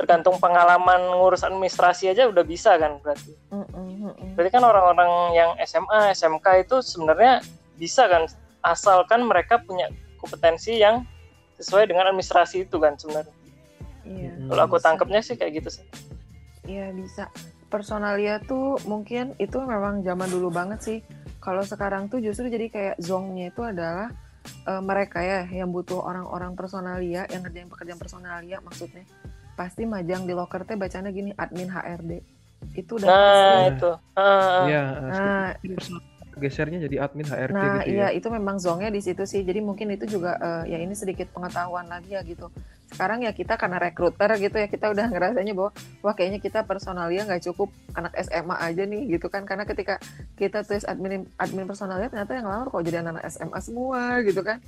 tergantung 0.00 0.38
pengalaman 0.38 1.10
ngurus 1.18 1.42
administrasi 1.42 2.14
aja 2.14 2.30
udah 2.30 2.46
bisa 2.46 2.78
kan 2.78 3.02
berarti 3.02 3.34
berarti 4.38 4.50
kan 4.54 4.62
orang-orang 4.64 5.10
yang 5.34 5.50
SMA 5.66 6.14
SMK 6.14 6.64
itu 6.64 6.80
sebenarnya 6.80 7.42
bisa 7.76 8.06
kan 8.06 8.24
asalkan 8.62 9.26
mereka 9.26 9.60
punya 9.60 9.90
kompetensi 10.22 10.78
yang 10.78 11.02
sesuai 11.58 11.90
dengan 11.90 12.08
administrasi 12.14 12.64
itu 12.64 12.78
kan 12.78 12.94
sebenarnya 12.96 13.34
Iya. 14.08 14.32
Kalau 14.48 14.62
aku 14.64 14.80
tangkapnya 14.80 15.20
sih 15.20 15.36
kayak 15.36 15.60
gitu 15.60 15.68
sih 15.68 15.84
Iya 16.68 16.92
bisa. 16.92 17.32
Personalia 17.72 18.44
tuh 18.44 18.76
mungkin 18.84 19.32
itu 19.40 19.56
memang 19.56 20.04
zaman 20.04 20.28
dulu 20.28 20.52
banget 20.52 20.80
sih. 20.84 20.98
Kalau 21.48 21.64
sekarang 21.64 22.12
tuh 22.12 22.20
justru 22.20 22.52
jadi 22.52 22.68
kayak 22.68 22.94
zongnya 23.00 23.48
itu 23.48 23.64
adalah 23.64 24.12
eh, 24.68 24.82
mereka 24.84 25.24
ya 25.24 25.48
yang 25.48 25.72
butuh 25.72 25.96
orang-orang 25.96 26.52
personalia 26.52 27.24
yang 27.32 27.40
ngerjain 27.40 27.72
pekerjaan 27.72 27.96
personalia 27.96 28.60
maksudnya 28.60 29.08
pasti 29.56 29.88
majang 29.88 30.28
di 30.28 30.36
loker 30.36 30.68
teh 30.68 30.76
bacanya 30.76 31.08
gini 31.08 31.32
admin 31.32 31.72
HRD 31.72 32.20
itu 32.76 32.92
udah 33.00 33.08
nah 33.08 33.24
pasti. 33.24 33.64
itu 33.72 33.90
Ah, 34.12 34.60
Iya. 34.68 34.82
Nah, 35.08 35.48
personal 35.56 36.02
gesernya 36.38 36.78
jadi 36.86 36.96
admin 37.02 37.26
HRD 37.26 37.54
Nah, 37.56 37.80
gitu 37.82 37.90
iya 37.96 38.06
ya. 38.12 38.14
itu 38.14 38.28
memang 38.30 38.62
zongnya 38.62 38.92
di 38.92 39.00
situ 39.02 39.24
sih. 39.24 39.42
Jadi 39.42 39.58
mungkin 39.58 39.88
itu 39.90 40.04
juga 40.06 40.36
eh, 40.38 40.70
ya 40.70 40.78
ini 40.78 40.94
sedikit 40.94 41.32
pengetahuan 41.34 41.88
lagi 41.90 42.12
ya 42.14 42.20
gitu. 42.22 42.52
Sekarang 42.88 43.20
ya 43.20 43.36
kita 43.36 43.60
karena 43.60 43.76
rekruter 43.76 44.30
gitu 44.40 44.56
ya 44.56 44.66
kita 44.66 44.88
udah 44.88 45.12
ngerasanya 45.12 45.52
bahwa 45.52 45.70
wah 46.00 46.14
kayaknya 46.16 46.40
kita 46.40 46.64
personalia 46.64 47.28
nggak 47.28 47.44
cukup 47.52 47.68
anak 47.92 48.16
SMA 48.24 48.56
aja 48.56 48.82
nih 48.88 49.02
gitu 49.12 49.28
kan 49.28 49.44
karena 49.44 49.68
ketika 49.68 50.00
kita 50.40 50.64
tulis 50.64 50.88
admin 50.88 51.28
admin 51.36 51.68
personalia 51.68 52.08
ternyata 52.08 52.32
yang 52.32 52.48
lamar 52.48 52.72
kok 52.72 52.80
jadi 52.80 53.04
anak 53.04 53.28
SMA 53.28 53.58
semua 53.60 54.24
gitu 54.24 54.40
kan. 54.40 54.58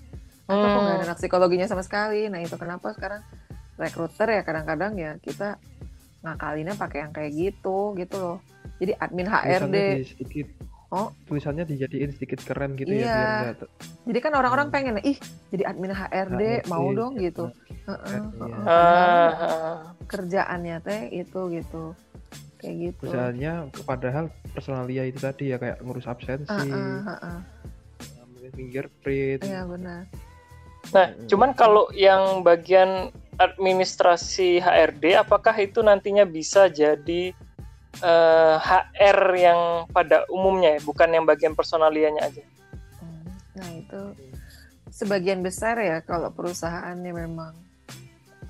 Atau 0.44 0.66
kok 0.66 0.80
nggak 0.84 0.94
ada 0.94 0.98
Hmm. 1.00 1.08
anak 1.08 1.18
psikologinya 1.18 1.66
sama 1.66 1.82
sekali. 1.82 2.28
Nah 2.28 2.44
itu 2.44 2.54
kenapa 2.60 2.92
sekarang 2.92 3.24
rekruter 3.80 4.28
ya 4.28 4.42
kadang-kadang 4.44 4.92
ya 5.00 5.16
kita 5.24 5.56
ngakalinnya 6.20 6.76
pakai 6.76 6.98
yang 7.08 7.12
kayak 7.16 7.32
gitu 7.32 7.96
gitu 7.96 8.16
loh. 8.20 8.38
Jadi 8.76 8.92
admin 8.96 9.28
HRD. 9.28 9.76
Sedikit 10.04 10.46
Oh. 10.90 11.14
tulisannya 11.24 11.62
dijadiin 11.64 12.10
sedikit 12.10 12.42
keren 12.42 12.74
gitu 12.74 12.90
Iya. 12.90 13.06
ya 13.06 13.14
biar 13.40 13.56
Jadi 14.04 14.18
kan 14.18 14.32
orang-orang 14.34 14.68
Hmm. 14.68 14.74
pengen 14.74 14.96
ih 15.00 15.14
jadi 15.48 15.62
admin 15.64 15.92
HRD 15.92 16.42
HRD, 16.60 16.66
mau 16.66 16.90
dong 16.90 17.14
ya. 17.14 17.30
gitu. 17.30 17.44
Heeh, 17.86 18.10
Iya. 18.10 18.18
heeh. 18.18 18.66
ah, 18.66 18.66
Padahal 18.66 19.18
ah. 19.30 19.78
kerjaannya 20.04 20.76
teh 20.80 21.02
itu 21.14 21.40
gitu. 21.48 21.84
Kayak 22.58 22.76
gitu. 22.76 23.02
Misalnya 23.06 23.52
padahal 23.80 24.24
personalia 24.50 25.02
itu 25.04 25.16
tadi 25.16 25.48
ya 25.48 25.56
kayak 25.56 25.78
ngurus 25.80 26.04
absensi, 26.04 26.50
Heeh, 26.50 26.96
heeh. 27.00 27.38
ngambil 28.16 28.48
fingerprint. 28.52 29.40
Iya 29.40 29.62
benar. 29.64 30.02
Nah, 30.90 31.06
cuman 31.24 31.54
kalau 31.54 31.86
yang 31.94 32.42
bagian 32.42 33.14
administrasi 33.38 34.58
HRD, 34.58 35.14
apakah 35.14 35.54
itu 35.54 35.80
nantinya 35.80 36.24
bisa 36.24 36.66
jadi 36.66 37.30
eh, 38.00 38.56
HR 38.58 39.18
yang 39.36 39.60
pada 39.92 40.24
umumnya 40.32 40.76
ya, 40.76 40.80
bukan 40.82 41.08
yang 41.12 41.24
bagian 41.28 41.52
personalianya 41.54 42.26
aja? 42.26 42.44
Hmm, 43.00 43.28
Nah 43.56 43.68
itu 43.76 44.02
sebagian 44.90 45.40
besar 45.40 45.78
ya 45.80 46.02
kalau 46.02 46.28
perusahaannya 46.34 47.12
memang 47.14 47.54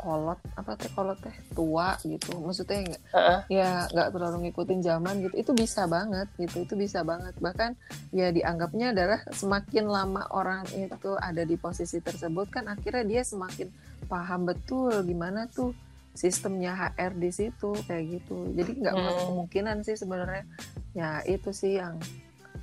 kolot 0.01 0.41
apa 0.57 0.81
teh 0.81 0.89
kolot 0.97 1.21
teh 1.21 1.37
tua 1.53 1.93
gitu 2.09 2.33
maksudnya 2.41 2.89
nggak 2.89 3.03
Heeh. 3.13 3.39
ya 3.61 3.85
nggak 3.93 4.09
terlalu 4.17 4.49
ngikutin 4.49 4.81
zaman 4.81 5.15
gitu 5.29 5.35
itu 5.37 5.53
bisa 5.53 5.85
banget 5.85 6.25
gitu 6.41 6.65
itu 6.65 6.73
bisa 6.73 7.05
banget 7.05 7.37
bahkan 7.37 7.77
ya 8.09 8.33
dianggapnya 8.33 8.97
adalah 8.97 9.21
semakin 9.29 9.85
lama 9.93 10.25
orang 10.33 10.65
itu 10.73 11.13
ada 11.21 11.45
di 11.45 11.61
posisi 11.61 12.01
tersebut 12.01 12.49
kan 12.49 12.73
akhirnya 12.73 13.05
dia 13.05 13.23
semakin 13.29 13.69
paham 14.09 14.49
betul 14.49 15.05
gimana 15.05 15.45
tuh 15.53 15.77
sistemnya 16.21 16.77
HR 16.77 17.17
di 17.17 17.31
situ 17.33 17.73
kayak 17.89 18.05
gitu. 18.21 18.53
Jadi 18.53 18.85
nggak 18.85 18.93
Hmm. 18.93 19.17
kemungkinan 19.33 19.77
sih 19.81 19.97
sebenarnya. 19.97 20.45
Ya 20.93 21.25
itu 21.25 21.49
sih 21.49 21.81
yang 21.81 21.97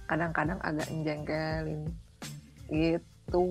kadang-kadang 0.06 0.62
agak 0.62 0.86
menjengkelin. 0.94 1.90
Gitu. 2.70 3.46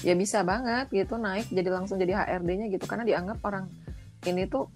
Ya 0.00 0.14
bisa 0.16 0.40
banget 0.40 0.88
gitu 0.88 1.20
naik 1.20 1.52
jadi 1.52 1.68
langsung 1.68 2.00
jadi 2.00 2.24
HRD-nya 2.24 2.72
gitu. 2.72 2.88
Karena 2.88 3.04
dianggap 3.04 3.44
orang 3.44 3.68
ini 4.24 4.48
tuh 4.48 4.72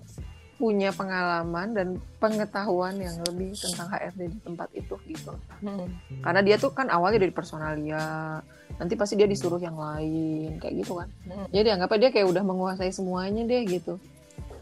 punya 0.61 0.95
pengalaman 0.95 1.75
dan 1.75 1.89
pengetahuan 2.23 2.95
yang 2.95 3.19
lebih 3.27 3.51
tentang 3.59 3.91
HRD 3.91 4.31
di 4.31 4.39
tempat 4.47 4.69
itu 4.77 4.95
gitu. 5.11 5.35
Hmm. 5.59 5.91
karena 6.23 6.39
dia 6.39 6.55
tuh 6.55 6.71
kan 6.71 6.87
awalnya 6.87 7.19
dari 7.19 7.35
personalia 7.35 8.39
nanti 8.81 8.95
pasti 8.95 9.15
dia 9.15 9.29
disuruh 9.29 9.59
yang 9.59 9.77
lain 9.77 10.57
kayak 10.59 10.75
gitu 10.85 10.99
kan. 10.99 11.09
Hmm. 11.29 11.47
jadi 11.49 11.75
dianggapnya 11.75 11.99
dia 11.99 12.11
kayak 12.13 12.27
udah 12.29 12.43
menguasai 12.45 12.93
semuanya 12.93 13.43
deh 13.45 13.63
gitu. 13.67 13.97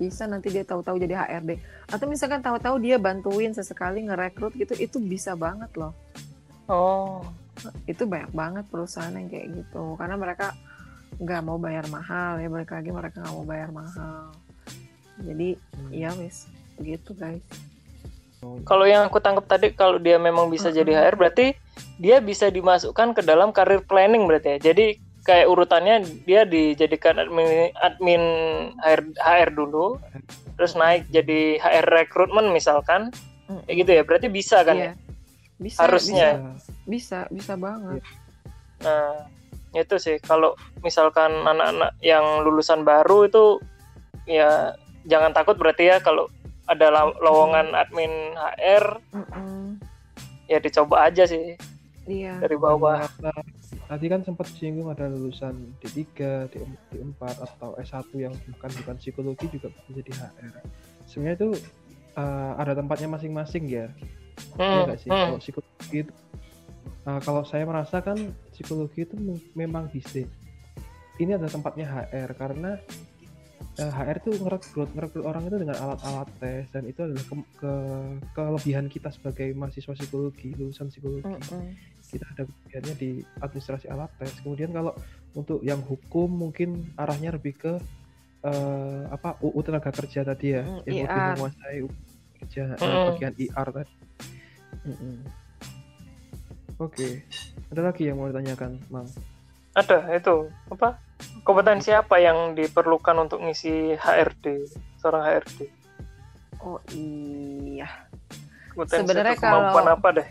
Bisa 0.00 0.24
nanti 0.24 0.48
dia 0.48 0.64
tahu-tahu 0.64 0.96
jadi 0.96 1.14
HRD 1.18 1.60
atau 1.92 2.04
misalkan 2.08 2.40
tahu-tahu 2.40 2.80
dia 2.80 2.96
bantuin 2.96 3.52
sesekali 3.52 4.06
ngerekrut 4.08 4.56
gitu 4.56 4.72
itu 4.74 4.96
bisa 4.96 5.36
banget 5.36 5.68
loh. 5.76 5.92
Oh, 6.66 7.20
itu 7.84 8.06
banyak 8.06 8.30
banget 8.30 8.64
perusahaan 8.70 9.12
yang 9.12 9.28
kayak 9.28 9.46
gitu. 9.60 9.98
Karena 9.98 10.16
mereka 10.16 10.56
nggak 11.20 11.42
mau 11.42 11.58
bayar 11.58 11.84
mahal 11.90 12.38
ya 12.38 12.48
balik 12.48 12.70
lagi 12.70 12.90
mereka 12.94 13.20
nggak 13.20 13.34
mau 13.34 13.44
bayar 13.44 13.68
mahal. 13.70 14.32
Jadi 15.20 15.58
Hmm. 15.76 15.90
ya 15.92 16.10
wes 16.16 16.48
begitu 16.80 17.12
guys. 17.12 17.44
Kalau 18.40 18.88
yang 18.88 19.04
aku 19.04 19.20
tangkap 19.20 19.44
tadi, 19.44 19.68
kalau 19.76 20.00
dia 20.00 20.16
memang 20.16 20.48
bisa 20.48 20.72
Mm-mm. 20.72 20.80
jadi 20.80 20.92
HR, 21.04 21.14
berarti 21.20 21.52
dia 21.98 22.18
bisa 22.18 22.48
dimasukkan 22.48 23.12
ke 23.12 23.22
dalam 23.22 23.50
karir 23.50 23.84
planning 23.84 24.24
berarti 24.24 24.56
ya. 24.56 24.72
Jadi 24.72 24.86
kayak 25.20 25.46
urutannya 25.52 26.00
dia 26.24 26.48
dijadikan 26.48 27.20
admin, 27.20 27.70
admin 27.78 28.22
HR, 28.80 29.04
HR 29.20 29.50
dulu, 29.52 30.00
terus 30.56 30.72
naik 30.74 31.04
jadi 31.12 31.60
HR 31.60 31.86
recruitment 31.86 32.48
misalkan, 32.50 33.12
kayak 33.68 33.76
gitu 33.84 33.90
ya. 34.00 34.02
Berarti 34.02 34.26
bisa 34.28 34.64
kan 34.64 34.76
Iya. 34.76 34.90
ya? 34.90 34.92
bisa 35.60 35.78
Harusnya. 35.84 36.28
bisa, 36.40 36.72
bisa 36.88 37.18
bisa 37.28 37.52
banget 37.60 38.00
Nah, 38.80 39.28
itu 39.76 40.00
sih 40.00 40.16
kalau 40.24 40.56
misalkan 40.80 41.28
anak-anak 41.44 41.92
yang 42.00 42.24
lulusan 42.40 42.80
baru 42.80 43.28
itu 43.28 43.44
ya 44.24 44.72
jangan 45.04 45.36
takut 45.36 45.60
berarti 45.60 45.92
ya 45.92 46.00
kalau 46.00 46.32
ada 46.64 46.88
lowongan 47.20 47.76
admin 47.76 48.10
HR 48.34 49.04
Mm-mm. 49.12 49.76
ya 50.48 50.58
dicoba 50.58 51.12
aja 51.12 51.28
sih 51.28 51.60
iya 52.06 52.40
dari 52.40 52.56
bawah. 52.56 53.04
Tadi 53.90 54.06
kan 54.06 54.22
sempat 54.22 54.46
singgung 54.54 54.86
ada 54.88 55.10
lulusan 55.10 55.74
D3, 55.82 55.98
D, 56.48 56.54
D4 56.94 57.20
atau 57.42 57.74
S1 57.76 58.06
yang 58.16 58.34
bukan 58.54 58.70
bukan 58.82 58.96
psikologi 58.96 59.46
juga 59.50 59.68
bisa 59.74 59.90
jadi 59.98 60.12
HR. 60.14 60.54
Sebenarnya 61.10 61.36
itu 61.42 61.50
uh, 62.14 62.52
ada 62.54 62.72
tempatnya 62.72 63.10
masing-masing 63.10 63.64
ya. 63.66 63.86
Iya 64.56 64.62
Hmm, 64.62 64.82
nggak 64.88 64.98
sih? 65.02 65.10
hmm. 65.10 65.18
Kalau 65.26 65.38
psikologi 65.42 65.96
itu 66.06 66.12
uh, 67.04 67.20
kalau 67.20 67.42
saya 67.42 67.66
merasakan 67.66 68.30
psikologi 68.54 69.04
itu 69.04 69.14
mem- 69.18 69.44
memang 69.58 69.90
bisa. 69.90 70.22
Ini 71.18 71.36
ada 71.36 71.50
tempatnya 71.50 71.84
HR 71.84 72.30
karena 72.32 72.80
uh, 73.80 73.90
HR 73.90 74.20
itu 74.20 74.30
ngerekrut 74.36 74.92
ngerekrut 74.92 75.24
orang 75.24 75.48
itu 75.48 75.56
dengan 75.56 75.76
alat-alat 75.76 76.28
tes 76.38 76.68
dan 76.70 76.84
itu 76.84 77.00
adalah 77.00 77.24
ke, 77.24 77.34
ke- 77.56 78.16
kelebihan 78.32 78.86
kita 78.86 79.08
sebagai 79.08 79.48
mahasiswa 79.52 79.96
psikologi 79.96 80.52
lulusan 80.54 80.88
psikologi 80.88 81.24
Mm-mm. 81.24 81.72
kita 82.06 82.24
ada 82.28 82.42
kelebihannya 82.44 82.94
di 82.94 83.10
administrasi 83.38 83.86
alat 83.88 84.10
tes. 84.18 84.34
Kemudian 84.42 84.70
kalau 84.70 84.92
untuk 85.32 85.62
yang 85.62 85.80
hukum 85.80 86.26
mungkin 86.26 86.90
arahnya 86.94 87.32
lebih 87.32 87.54
ke 87.56 87.72
eh, 88.42 89.02
apa 89.06 89.38
UU 89.40 89.60
tenaga 89.62 89.90
kerja 89.90 90.20
tadi 90.22 90.56
ya, 90.56 90.64
Mm, 90.64 90.80
yang 90.84 90.96
lebih 91.06 91.22
menguasai 91.34 91.78
kerja 92.42 92.62
eh, 92.74 92.82
Mm. 92.82 93.04
bagian 93.06 93.34
IR 93.36 93.68
tadi. 93.70 93.94
Mm-mm. 94.90 95.16
Oke, 96.80 97.20
ada 97.68 97.92
lagi 97.92 98.08
yang 98.08 98.16
mau 98.16 98.26
ditanyakan, 98.26 98.80
Mang? 98.88 99.04
Ada 99.76 100.16
itu 100.16 100.48
apa? 100.66 100.96
Kompetensi 101.40 101.90
apa 101.90 102.16
yang 102.16 102.52
diperlukan 102.52 103.16
untuk 103.18 103.40
ngisi 103.40 103.94
HRD 103.94 104.68
seorang 104.96 105.24
HRD? 105.24 105.58
oh 106.60 106.76
iya 106.90 107.88
Kompetensi 108.70 109.00
Sebenarnya 109.02 109.32
atau 109.32 109.42
kemampuan 109.42 109.72
kalau- 109.82 109.96
apa 109.96 110.08
deh? 110.12 110.28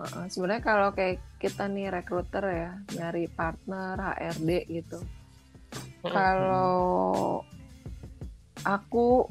Heeh, 0.00 0.24
sebenarnya 0.28 0.62
kalau 0.62 0.88
kayak 0.90 1.20
kita 1.36 1.66
nih 1.66 1.90
rekruter 1.90 2.44
ya 2.46 2.70
nyari 2.94 3.28
partner 3.28 3.98
HRD 4.14 4.50
gitu 4.70 4.98
Mm-mm. 6.00 6.08
kalau 6.08 7.44
aku 8.62 9.28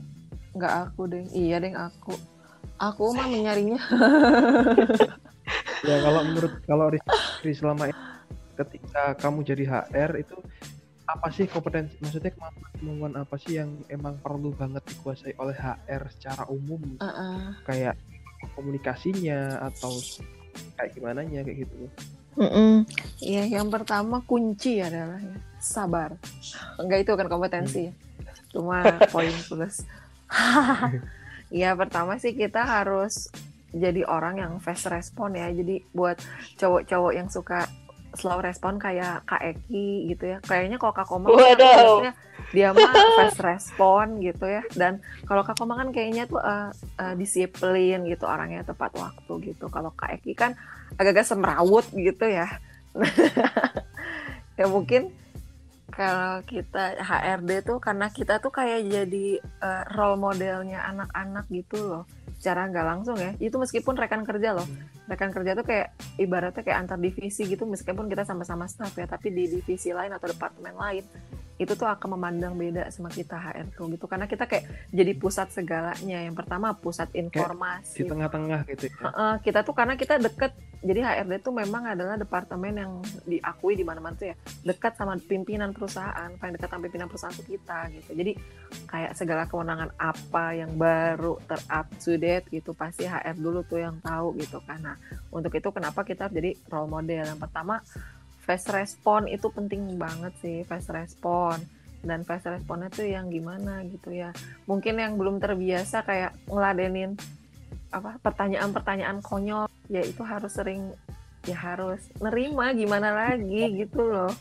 nggak 0.51 0.73
aku 0.85 1.01
deh 1.07 1.25
iya 1.31 1.57
deh 1.57 1.71
aku 1.71 2.13
aku 2.77 3.03
mah 3.11 3.25
menyarinya 3.33 3.81
Ya 5.79 5.95
kalau 5.97 6.21
menurut 6.21 6.53
kalau 6.63 6.85
Rizky 6.87 7.51
selama 7.51 7.87
ini 7.87 7.97
ketika 8.59 9.15
kamu 9.15 9.47
jadi 9.47 9.63
HR 9.65 10.11
itu 10.19 10.37
apa 11.09 11.27
sih 11.33 11.49
kompetensi 11.49 11.97
maksudnya 11.97 12.29
kemampuan 12.29 12.69
kemampuan 12.77 13.13
apa 13.17 13.35
sih 13.41 13.57
yang 13.57 13.81
emang 13.89 14.21
perlu 14.21 14.53
banget 14.53 14.85
dikuasai 14.93 15.33
oleh 15.41 15.57
HR 15.57 16.05
secara 16.13 16.45
umum 16.45 16.81
Heeh. 17.01 17.57
kayak 17.65 17.95
komunikasinya 18.53 19.57
atau 19.73 19.89
kayak 20.77 20.93
gimana 20.93 21.25
nya 21.25 21.41
kayak 21.41 21.65
gitu 21.65 21.89
Mm-mm. 22.39 22.87
Iya, 23.19 23.59
yang 23.59 23.67
pertama 23.67 24.23
kunci 24.23 24.79
adalah 24.79 25.19
ya, 25.19 25.35
sabar. 25.59 26.15
Enggak 26.79 27.03
itu 27.03 27.11
kan 27.19 27.27
kompetensi 27.27 27.91
ya. 27.91 27.93
Cuma 28.55 28.79
poin 29.13 29.33
plus. 29.49 29.83
Iya, 31.49 31.73
pertama 31.73 32.21
sih 32.21 32.37
kita 32.37 32.61
harus 32.61 33.33
jadi 33.73 34.05
orang 34.05 34.37
yang 34.37 34.53
fast 34.61 34.85
respon 34.85 35.33
ya. 35.33 35.49
Jadi 35.49 35.81
buat 35.97 36.21
cowok-cowok 36.61 37.11
yang 37.17 37.25
suka 37.25 37.65
slow 38.17 38.41
respon 38.41 38.81
kayak 38.81 39.25
Kak 39.29 39.41
Eki 39.43 40.09
gitu 40.13 40.33
ya. 40.33 40.37
Kayaknya 40.41 40.77
kalau 40.81 40.93
Kak 40.93 41.07
Koma 41.07 41.29
kan 41.29 41.37
Waduh. 41.37 41.57
biasanya 41.57 42.13
dia 42.49 42.67
mah 42.73 42.93
fast 43.17 43.39
respon 43.45 44.17
gitu 44.23 44.45
ya. 44.49 44.63
Dan 44.73 45.03
kalau 45.29 45.45
Kak 45.45 45.59
Koma 45.59 45.77
kan 45.77 45.93
kayaknya 45.93 46.25
tuh 46.25 46.41
eh, 46.41 46.69
eh, 47.01 47.13
disiplin 47.19 48.01
gitu 48.09 48.25
orangnya 48.25 48.65
tepat 48.65 48.95
waktu 48.97 49.53
gitu. 49.53 49.69
Kalau 49.69 49.93
Kak 49.93 50.21
Eki 50.21 50.33
kan 50.33 50.57
agak-agak 50.97 51.25
semrawut 51.27 51.85
gitu 51.93 52.25
ya. 52.25 52.49
ya 54.59 54.65
mungkin 54.65 55.13
kalau 55.93 56.41
kita 56.45 56.97
HRD 57.01 57.65
tuh 57.65 57.77
karena 57.77 58.07
kita 58.09 58.41
tuh 58.41 58.49
kayak 58.49 58.87
jadi 58.89 59.27
eh, 59.41 59.83
role 59.93 60.17
modelnya 60.17 60.81
anak-anak 60.89 61.45
gitu 61.53 61.77
loh. 61.77 62.03
Secara 62.39 62.71
nggak 62.71 62.85
langsung 62.87 63.19
ya. 63.19 63.35
Itu 63.37 63.59
meskipun 63.59 63.99
rekan 63.99 64.23
kerja 64.23 64.55
loh. 64.55 64.67
Rekan 65.11 65.35
kerja 65.35 65.59
tuh 65.59 65.67
kayak 65.67 65.91
ibaratnya 66.15 66.63
kayak 66.63 66.87
antar 66.87 66.95
divisi 66.95 67.43
gitu 67.43 67.67
meskipun 67.67 68.07
kita 68.07 68.23
sama-sama 68.23 68.63
staff 68.71 68.95
ya, 68.95 69.05
tapi 69.05 69.35
di 69.35 69.59
divisi 69.59 69.91
lain 69.91 70.15
atau 70.15 70.31
departemen 70.31 70.73
lain 70.79 71.03
itu 71.59 71.75
tuh 71.75 71.91
akan 71.91 72.15
memandang 72.15 72.55
beda 72.55 72.87
sama 72.87 73.11
kita 73.11 73.35
HR 73.35 73.75
tuh 73.75 73.91
gitu. 73.91 74.07
Karena 74.07 74.25
kita 74.31 74.47
kayak 74.47 74.89
jadi 74.95 75.11
pusat 75.19 75.51
segalanya. 75.51 76.23
Yang 76.23 76.35
pertama 76.39 76.71
pusat 76.71 77.11
di 77.11 77.19
informasi, 77.19 78.07
tengah-tengah 78.07 78.63
gitu 78.71 78.87
ya. 78.87 78.95
Heeh, 79.11 79.33
kita 79.43 79.67
tuh 79.67 79.75
karena 79.75 79.99
kita 79.99 80.15
deket. 80.15 80.55
Jadi 80.79 81.03
HRD 81.03 81.43
tuh 81.43 81.51
memang 81.51 81.91
adalah 81.91 82.15
departemen 82.15 82.71
yang 82.71 82.91
diakui 83.27 83.75
di 83.75 83.83
mana-mana 83.83 84.15
tuh 84.15 84.31
ya 84.31 84.35
dekat 84.63 84.95
sama 84.95 85.19
pimpinan 85.19 85.75
perusahaan 85.75 86.31
paling 86.39 86.55
dekat 86.55 86.71
sama 86.71 86.87
pimpinan 86.87 87.11
perusahaan 87.11 87.35
tuh 87.35 87.43
kita 87.43 87.91
gitu. 87.91 88.15
Jadi 88.15 88.31
kayak 88.87 89.11
segala 89.11 89.43
kewenangan 89.51 89.91
apa 89.99 90.55
yang 90.55 90.79
baru 90.79 91.35
ter 91.43 91.59
up 91.67 91.91
to 91.99 92.15
date 92.15 92.47
gitu 92.47 92.71
pasti 92.71 93.03
HR 93.03 93.35
dulu 93.35 93.67
tuh 93.67 93.83
yang 93.83 93.99
tahu 93.99 94.39
gitu 94.39 94.63
karena 94.63 94.95
untuk 95.35 95.51
itu 95.51 95.67
kenapa 95.67 96.07
kita 96.07 96.31
harus 96.31 96.35
jadi 96.39 96.55
role 96.71 96.87
model? 96.87 97.27
Yang 97.27 97.39
pertama 97.43 97.83
fast 98.49 98.65
respon 98.73 99.29
itu 99.29 99.45
penting 99.53 99.93
banget 100.01 100.33
sih 100.41 100.65
fast 100.65 100.89
respon. 100.89 101.61
Dan 102.01 102.25
fast 102.25 102.49
responnya 102.49 102.89
tuh 102.89 103.05
yang 103.05 103.29
gimana 103.29 103.85
gitu 103.85 104.09
ya. 104.09 104.33
Mungkin 104.65 104.97
yang 104.97 105.21
belum 105.21 105.37
terbiasa 105.37 106.01
kayak 106.01 106.33
ngeladenin 106.49 107.13
apa 107.93 108.17
pertanyaan-pertanyaan 108.25 109.21
konyol 109.21 109.69
ya 109.89 110.01
itu 110.01 110.21
harus 110.25 110.57
sering 110.57 110.89
ya 111.45 111.57
harus 111.57 112.01
nerima 112.17 112.73
gimana 112.73 113.13
lagi 113.13 113.85
gitu 113.85 114.01
loh. 114.01 114.33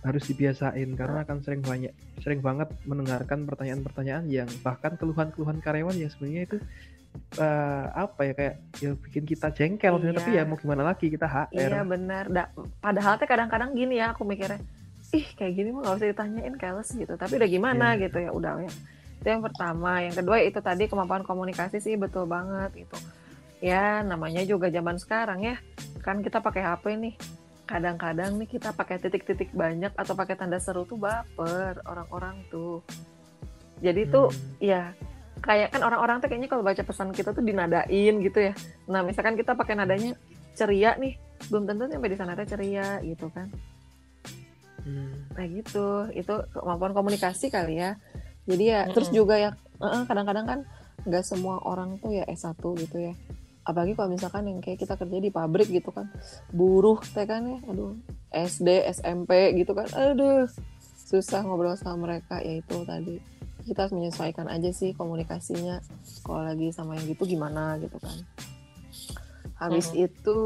Harus 0.00 0.24
dibiasain 0.24 0.88
karena 0.96 1.26
akan 1.26 1.38
sering 1.44 1.60
banyak 1.60 1.92
sering 2.24 2.40
banget 2.40 2.72
mendengarkan 2.88 3.44
pertanyaan-pertanyaan 3.44 4.24
yang 4.32 4.48
bahkan 4.64 4.96
keluhan-keluhan 4.96 5.60
karyawan 5.60 5.98
yang 6.00 6.08
sebenarnya 6.08 6.42
itu 6.48 6.56
eh, 7.34 7.84
apa 7.90 8.20
ya 8.22 8.32
kayak 8.32 8.54
ya 8.76 8.90
bikin 8.94 9.24
kita 9.24 9.48
jengkel 9.50 9.94
Iya. 9.96 10.12
tapi 10.12 10.30
ya 10.32 10.42
mau 10.42 10.54
gimana 10.54 10.82
lagi 10.82 11.06
kita 11.06 11.24
HR 11.24 11.48
iya 11.52 11.82
benar. 11.82 12.24
Da- 12.26 12.50
padahal 12.78 13.16
teh 13.16 13.24
kadang-kadang 13.24 13.72
gini 13.72 13.96
ya 13.96 14.10
aku 14.10 14.22
mikirnya 14.22 14.58
ih 15.08 15.24
kayak 15.32 15.52
gini 15.54 15.68
mah 15.70 15.82
gak 15.82 15.96
usah 15.96 16.08
ditanyain 16.08 16.54
keles 16.54 16.88
gitu. 16.90 17.12
Tapi 17.12 17.32
udah 17.34 17.48
gimana 17.48 17.86
Iya. 17.92 18.00
gitu 18.04 18.18
ya 18.18 18.30
udah 18.30 18.52
ya. 18.60 18.72
Itu 19.16 19.26
yang 19.26 19.42
pertama. 19.42 19.98
Yang 20.00 20.14
kedua 20.20 20.36
itu 20.40 20.58
tadi 20.58 20.84
kemampuan 20.84 21.22
komunikasi 21.22 21.78
sih 21.78 21.94
betul 21.94 22.24
banget 22.24 22.70
gitu. 22.76 22.96
Ya 23.58 24.00
namanya 24.00 24.42
juga 24.42 24.68
zaman 24.68 24.96
sekarang 24.96 25.42
ya 25.42 25.56
kan 26.00 26.20
kita 26.20 26.38
pakai 26.38 26.62
HP 26.62 26.84
nih. 26.94 27.14
Kadang-kadang 27.64 28.36
nih 28.36 28.48
kita 28.48 28.70
pakai 28.70 28.96
titik-titik 28.96 29.52
banyak 29.52 29.92
atau 29.92 30.14
pakai 30.14 30.34
tanda 30.34 30.56
seru 30.56 30.84
tuh 30.84 30.96
baper 30.96 31.82
orang-orang 31.84 32.40
tuh. 32.48 32.80
Jadi 33.78 34.06
tuh 34.06 34.28
Hmm. 34.28 34.56
ya 34.58 34.82
kayak 35.38 35.74
kan 35.74 35.82
orang-orang 35.82 36.18
tuh 36.20 36.28
kayaknya 36.30 36.50
kalau 36.50 36.64
baca 36.66 36.82
pesan 36.82 37.10
kita 37.14 37.30
tuh 37.32 37.44
dinadain 37.44 38.14
gitu 38.20 38.38
ya. 38.38 38.52
Nah 38.90 39.00
misalkan 39.02 39.38
kita 39.38 39.54
pakai 39.54 39.78
nadanya 39.78 40.14
ceria 40.54 40.98
nih 40.98 41.14
belum 41.48 41.64
tentu 41.70 41.86
sampai 41.86 42.10
di 42.10 42.18
sana 42.18 42.34
ceria 42.34 42.98
gitu 43.02 43.30
kan. 43.30 43.48
Hmm. 44.78 45.28
nah 45.36 45.44
gitu 45.44 46.08
itu 46.16 46.34
kemampuan 46.54 46.96
komunikasi 46.96 47.52
kali 47.52 47.82
ya. 47.82 47.98
Jadi 48.48 48.64
ya 48.72 48.88
terus 48.88 49.12
Mm-mm. 49.12 49.20
juga 49.20 49.34
ya 49.36 49.50
kadang-kadang 50.08 50.46
kan 50.48 50.60
nggak 51.04 51.24
semua 51.24 51.60
orang 51.62 52.00
tuh 52.00 52.14
ya 52.14 52.24
S1 52.24 52.56
gitu 52.56 52.96
ya. 52.96 53.14
Apalagi 53.68 53.92
kalau 53.92 54.08
misalkan 54.08 54.48
yang 54.48 54.64
kayak 54.64 54.80
kita 54.80 54.96
kerja 54.96 55.18
di 55.20 55.28
pabrik 55.28 55.68
gitu 55.68 55.92
kan 55.92 56.08
buruh 56.48 56.96
teh 57.12 57.28
kan 57.28 57.44
ya 57.44 57.60
aduh 57.68 57.92
SD 58.32 58.88
SMP 58.96 59.60
gitu 59.60 59.76
kan 59.76 59.92
aduh 59.92 60.48
susah 61.08 61.44
ngobrol 61.44 61.76
sama 61.76 62.08
mereka 62.08 62.40
ya 62.40 62.64
itu 62.64 62.76
tadi 62.88 63.20
kita 63.68 63.86
harus 63.86 63.94
menyesuaikan 63.94 64.48
aja 64.48 64.72
sih 64.72 64.96
komunikasinya. 64.96 65.84
Kalau 66.24 66.42
lagi 66.42 66.72
sama 66.72 66.96
yang 66.96 67.06
gitu 67.12 67.28
gimana 67.28 67.76
gitu 67.78 68.00
kan. 68.00 68.16
Habis 69.60 69.92
Mhm. 69.92 70.06
itu 70.08 70.40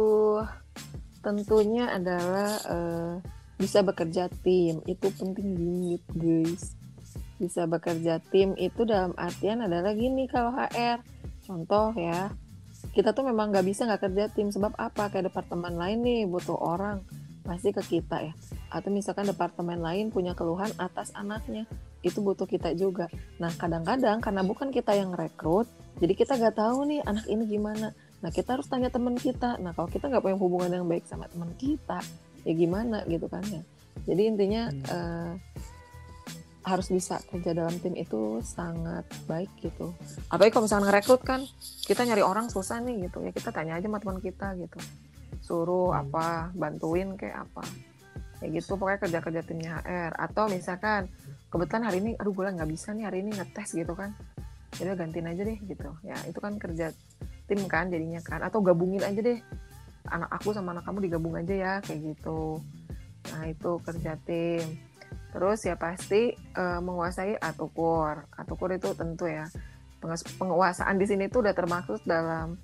tentunya 1.22 1.86
adalah 1.94 2.50
eh, 2.66 3.14
bisa 3.56 3.86
bekerja 3.86 4.26
tim. 4.42 4.82
Itu 4.84 5.14
penting 5.14 5.54
banget 5.54 6.02
guys. 6.12 6.74
Bisa 7.38 7.70
bekerja 7.70 8.18
tim 8.34 8.58
itu 8.58 8.82
dalam 8.82 9.14
artian 9.14 9.62
adalah 9.62 9.94
gini 9.94 10.26
kalau 10.26 10.50
HR 10.54 11.02
contoh 11.42 11.94
ya 11.98 12.30
kita 12.94 13.14
tuh 13.14 13.22
memang 13.22 13.54
nggak 13.54 13.66
bisa 13.66 13.86
nggak 13.86 14.10
kerja 14.10 14.24
tim. 14.34 14.50
Sebab 14.50 14.74
apa? 14.74 15.08
Kayak 15.14 15.30
departemen 15.30 15.78
lain 15.78 16.02
nih 16.02 16.22
butuh 16.26 16.58
orang 16.58 17.06
pasti 17.42 17.74
ke 17.74 17.82
kita 17.82 18.22
ya. 18.22 18.34
Atau 18.70 18.90
misalkan 18.94 19.28
departemen 19.28 19.82
lain 19.82 20.08
punya 20.08 20.32
keluhan 20.32 20.70
atas 20.78 21.12
anaknya. 21.12 21.68
Itu 22.02 22.22
butuh 22.22 22.46
kita 22.46 22.74
juga. 22.74 23.06
Nah 23.38 23.52
kadang-kadang 23.54 24.18
karena 24.18 24.42
bukan 24.42 24.70
kita 24.74 24.94
yang 24.94 25.14
rekrut 25.14 25.66
jadi 26.00 26.12
kita 26.16 26.40
nggak 26.40 26.56
tahu 26.56 26.88
nih 26.88 27.00
anak 27.04 27.26
ini 27.28 27.44
gimana. 27.44 27.92
Nah 28.22 28.30
kita 28.32 28.56
harus 28.56 28.66
tanya 28.70 28.88
teman 28.88 29.18
kita. 29.18 29.60
Nah 29.60 29.76
kalau 29.76 29.90
kita 29.90 30.08
nggak 30.08 30.22
punya 30.24 30.38
hubungan 30.38 30.70
yang 30.72 30.86
baik 30.88 31.04
sama 31.04 31.28
teman 31.28 31.52
kita 31.60 32.00
ya 32.42 32.52
gimana 32.56 33.04
gitu 33.06 33.26
kan 33.28 33.44
ya. 33.46 33.62
Jadi 34.08 34.22
intinya 34.24 34.72
hmm. 34.72 34.84
uh, 34.88 35.32
harus 36.62 36.86
bisa 36.94 37.18
kerja 37.26 37.54
dalam 37.54 37.74
tim 37.82 37.94
itu 37.98 38.38
sangat 38.42 39.02
baik 39.26 39.50
gitu. 39.58 39.94
Apalagi 40.30 40.54
kalau 40.54 40.64
misalnya 40.70 40.94
ngerekrut 40.94 41.22
kan, 41.26 41.42
kita 41.82 42.06
nyari 42.06 42.22
orang 42.22 42.46
susah 42.50 42.78
nih 42.78 43.10
gitu 43.10 43.18
ya. 43.22 43.30
Kita 43.34 43.50
tanya 43.50 43.78
aja 43.78 43.90
sama 43.90 43.98
teman 43.98 44.18
kita 44.22 44.54
gitu. 44.58 44.78
Suruh 45.52 45.92
hmm. 45.92 46.08
apa, 46.08 46.48
bantuin 46.56 47.12
kayak 47.20 47.44
apa. 47.44 47.60
Kayak 48.40 48.64
gitu 48.64 48.80
pokoknya 48.80 49.00
kerja-kerja 49.04 49.40
timnya 49.44 49.70
HR. 49.84 50.12
Atau 50.16 50.48
misalkan 50.48 51.12
kebetulan 51.52 51.84
hari 51.92 52.00
ini, 52.00 52.16
aduh 52.16 52.32
gue 52.32 52.48
nggak 52.48 52.70
bisa 52.72 52.96
nih 52.96 53.04
hari 53.04 53.20
ini 53.20 53.36
ngetes 53.36 53.76
gitu 53.76 53.92
kan. 53.92 54.16
Jadi 54.72 54.96
gantiin 54.96 55.28
aja 55.28 55.42
deh 55.44 55.58
gitu. 55.68 55.90
Ya 56.00 56.16
itu 56.24 56.40
kan 56.40 56.56
kerja 56.56 56.88
tim 57.44 57.60
kan 57.68 57.92
jadinya 57.92 58.24
kan. 58.24 58.40
Atau 58.40 58.64
gabungin 58.64 59.04
aja 59.04 59.20
deh 59.20 59.36
anak 60.08 60.32
aku 60.32 60.56
sama 60.56 60.72
anak 60.72 60.88
kamu 60.88 61.12
digabung 61.12 61.36
aja 61.36 61.52
ya 61.52 61.72
kayak 61.84 62.16
gitu. 62.16 62.56
Nah 63.36 63.44
itu 63.52 63.70
kerja 63.84 64.16
tim 64.24 64.64
Terus 65.32 65.64
ya 65.64 65.80
pasti 65.80 66.36
uh, 66.60 66.80
menguasai 66.84 67.40
atukur. 67.40 68.28
Atukur 68.36 68.68
itu 68.76 68.92
tentu 68.92 69.24
ya 69.26 69.48
penguasaan 70.36 70.98
di 70.98 71.06
sini 71.08 71.30
tuh 71.32 71.46
udah 71.46 71.56
termaksud 71.56 72.04
dalam 72.04 72.60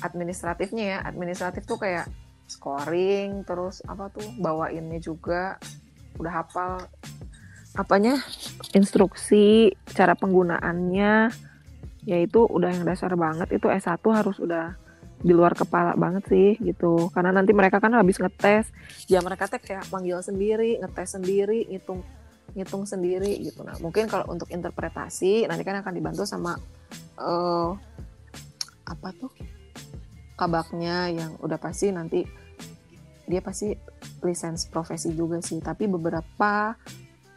administratifnya 0.00 0.84
ya. 0.96 0.98
Administratif 1.04 1.68
tuh 1.68 1.76
kayak 1.76 2.08
scoring, 2.46 3.42
terus 3.42 3.82
apa 3.86 4.10
tuh 4.10 4.26
bawainnya 4.38 4.98
juga 5.02 5.58
udah 6.16 6.32
hafal 6.32 6.80
apanya 7.76 8.16
instruksi 8.72 9.76
cara 9.92 10.16
penggunaannya 10.16 11.28
yaitu 12.08 12.40
udah 12.48 12.72
yang 12.72 12.88
dasar 12.88 13.12
banget 13.18 13.52
itu 13.52 13.68
S1 13.68 14.00
harus 14.00 14.40
udah 14.40 14.78
di 15.20 15.32
luar 15.34 15.52
kepala 15.58 15.98
banget 15.98 16.24
sih 16.30 16.50
gitu. 16.62 17.10
Karena 17.12 17.34
nanti 17.34 17.52
mereka 17.52 17.82
kan 17.82 17.92
habis 17.98 18.16
ngetes 18.16 18.70
ya 19.10 19.20
mereka 19.20 19.50
teh 19.50 19.60
kayak 19.60 19.90
panggil 19.90 20.22
sendiri 20.22 20.78
ngetes 20.80 21.18
sendiri 21.18 21.66
ngitung 21.68 22.00
ngitung 22.54 22.86
sendiri 22.88 23.36
gitu. 23.42 23.66
Nah 23.66 23.76
mungkin 23.82 24.06
kalau 24.08 24.24
untuk 24.30 24.48
interpretasi 24.48 25.44
nanti 25.50 25.62
kan 25.66 25.82
akan 25.82 25.92
dibantu 25.92 26.22
sama 26.24 26.56
uh, 27.20 27.74
apa 28.86 29.08
tuh 29.18 29.32
kabaknya 30.36 31.10
yang 31.10 31.32
udah 31.40 31.56
pasti 31.56 31.88
nanti 31.90 32.20
dia 33.26 33.42
pasti 33.42 33.74
lisensi 34.22 34.70
profesi 34.70 35.10
juga 35.16 35.42
sih. 35.42 35.58
Tapi 35.58 35.90
beberapa 35.90 36.76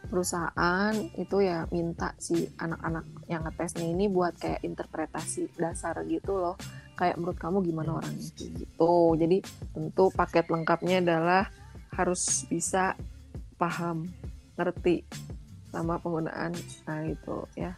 perusahaan 0.06 0.94
itu 1.18 1.36
ya 1.42 1.66
minta 1.70 2.14
si 2.18 2.46
anak-anak 2.58 3.26
yang 3.30 3.46
ngetesnya 3.46 3.86
ini 3.86 4.06
buat 4.06 4.38
kayak 4.38 4.62
interpretasi 4.62 5.50
dasar 5.58 5.98
gitu 6.06 6.38
loh. 6.38 6.56
Kayak 6.94 7.18
menurut 7.18 7.38
kamu 7.40 7.58
gimana 7.66 7.90
orangnya 7.98 8.30
gitu. 8.38 9.16
Jadi 9.18 9.42
tentu 9.74 10.04
paket 10.14 10.46
lengkapnya 10.46 11.02
adalah 11.02 11.48
harus 11.96 12.46
bisa 12.46 12.94
paham 13.58 14.06
ngerti 14.54 15.02
sama 15.72 15.98
penggunaan. 15.98 16.54
Nah 16.86 17.00
itu 17.08 17.48
ya. 17.56 17.74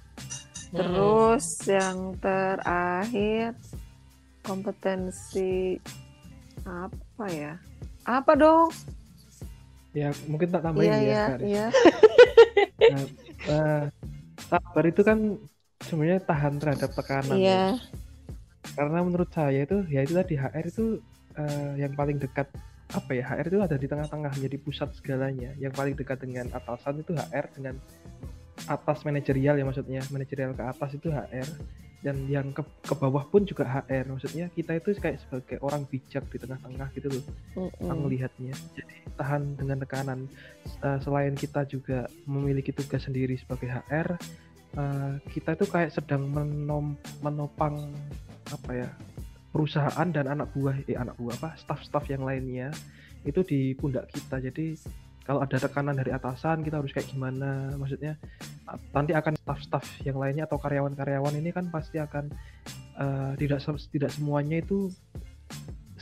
Terus 0.73 1.45
hmm. 1.65 1.69
yang 1.69 1.99
terakhir 2.17 3.53
kompetensi 4.43 5.79
apa 6.67 7.27
ya? 7.31 7.55
Apa 8.03 8.35
dong? 8.35 8.69
Ya 9.95 10.11
mungkin 10.27 10.49
tak 10.51 10.67
tambahin 10.67 10.89
iya, 10.89 10.99
ya 10.99 11.05
iya, 11.05 11.27
iya. 11.45 11.67
nah, 12.93 13.05
uh, 13.45 13.83
sabar 14.49 14.85
itu 14.89 15.03
kan 15.05 15.37
sebenarnya 15.85 16.21
tahan 16.25 16.57
terhadap 16.57 16.91
tekanan 16.97 17.37
iya. 17.37 17.51
Ya. 17.53 17.67
Karena 18.73 19.05
menurut 19.05 19.29
saya 19.29 19.69
itu 19.69 19.85
ya 19.93 20.01
itu 20.01 20.17
tadi 20.17 20.35
HR 20.39 20.65
itu 20.65 20.85
uh, 21.37 21.73
yang 21.77 21.93
paling 21.93 22.17
dekat 22.17 22.49
apa 22.93 23.11
ya 23.13 23.25
HR 23.25 23.47
itu 23.53 23.59
ada 23.61 23.77
di 23.77 23.87
tengah-tengah 23.89 24.33
menjadi 24.33 24.57
pusat 24.65 24.89
segalanya. 24.97 25.53
Yang 25.61 25.73
paling 25.77 25.95
dekat 25.97 26.19
dengan 26.25 26.49
atasan 26.57 27.05
itu 27.05 27.13
HR 27.13 27.47
dengan 27.53 27.75
atas 28.65 28.99
manajerial 29.05 29.61
ya 29.61 29.65
maksudnya. 29.69 30.01
Manajerial 30.09 30.57
ke 30.57 30.65
atas 30.65 30.91
itu 30.97 31.13
HR 31.13 31.49
dan 32.03 32.27
yang 32.27 32.51
ke, 32.51 32.63
ke 32.83 32.95
bawah 32.99 33.23
pun 33.31 33.47
juga 33.47 33.63
HR. 33.63 34.11
Maksudnya 34.11 34.51
kita 34.51 34.77
itu 34.77 34.99
kayak 34.99 35.23
sebagai 35.23 35.63
orang 35.63 35.87
bijak 35.87 36.27
di 36.29 36.37
tengah-tengah 36.39 36.89
gitu 36.99 37.09
loh 37.09 37.25
mm-hmm. 37.57 37.99
melihatnya. 38.03 38.55
Jadi 38.75 38.95
tahan 39.15 39.55
dengan 39.55 39.79
tekanan. 39.87 40.21
Uh, 40.83 40.99
selain 40.99 41.35
kita 41.39 41.63
juga 41.67 42.11
memiliki 42.27 42.75
tugas 42.75 43.07
sendiri 43.07 43.39
sebagai 43.39 43.71
HR 43.71 44.19
uh, 44.77 45.15
kita 45.33 45.57
itu 45.57 45.67
kayak 45.69 45.93
sedang 45.93 46.29
menom, 46.29 46.97
menopang 47.21 47.93
apa 48.53 48.71
ya 48.85 48.89
perusahaan 49.53 50.09
dan 50.09 50.29
anak 50.29 50.49
buah 50.57 50.77
eh 50.89 50.97
anak 50.97 51.17
buah 51.21 51.37
apa 51.41 51.51
staff-staff 51.61 52.09
yang 52.09 52.25
lainnya 52.25 52.73
itu 53.23 53.45
di 53.45 53.77
pundak 53.77 54.09
kita. 54.11 54.43
Jadi 54.43 54.75
kalau 55.23 55.41
ada 55.43 55.57
tekanan 55.59 55.95
dari 55.95 56.11
atasan 56.11 56.67
kita 56.67 56.83
harus 56.83 56.91
kayak 56.91 57.09
gimana 57.11 57.75
maksudnya 57.79 58.19
nanti 58.91 59.13
akan 59.15 59.39
staff-staff 59.39 59.87
yang 60.03 60.19
lainnya 60.19 60.45
atau 60.47 60.59
karyawan-karyawan 60.59 61.39
ini 61.39 61.51
kan 61.55 61.71
pasti 61.71 62.03
akan 62.03 62.31
uh, 62.99 63.33
tidak 63.39 63.63
tidak 63.91 64.11
semuanya 64.11 64.59
itu 64.63 64.91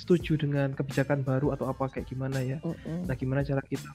setuju 0.01 0.41
dengan 0.41 0.73
kebijakan 0.73 1.21
baru 1.21 1.53
atau 1.53 1.69
apa 1.69 1.93
kayak 1.93 2.09
gimana 2.09 2.41
ya. 2.41 2.57
Uh 2.65 2.73
-uh. 2.73 3.05
Nah, 3.05 3.13
gimana 3.13 3.45
cara 3.45 3.61
kita 3.61 3.93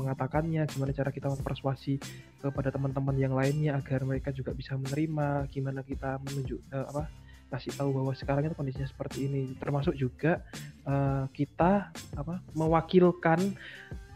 mengatakannya, 0.00 0.64
gimana 0.64 0.96
cara 0.96 1.12
kita 1.12 1.28
mempersuasi 1.28 2.00
kepada 2.40 2.72
teman-teman 2.72 3.12
yang 3.20 3.36
lainnya 3.36 3.76
agar 3.76 4.00
mereka 4.08 4.32
juga 4.32 4.56
bisa 4.56 4.80
menerima, 4.80 5.44
gimana 5.52 5.84
kita 5.84 6.16
menunjuk 6.24 6.56
uh, 6.72 6.88
apa 6.88 7.04
kasih 7.52 7.76
tahu 7.76 7.92
bahwa 7.92 8.16
sekarang 8.16 8.48
itu 8.48 8.56
kondisinya 8.56 8.88
seperti 8.88 9.28
ini 9.28 9.52
termasuk 9.60 9.92
juga 9.92 10.40
uh, 10.88 11.28
kita 11.36 11.92
apa 12.16 12.40
mewakilkan 12.56 13.52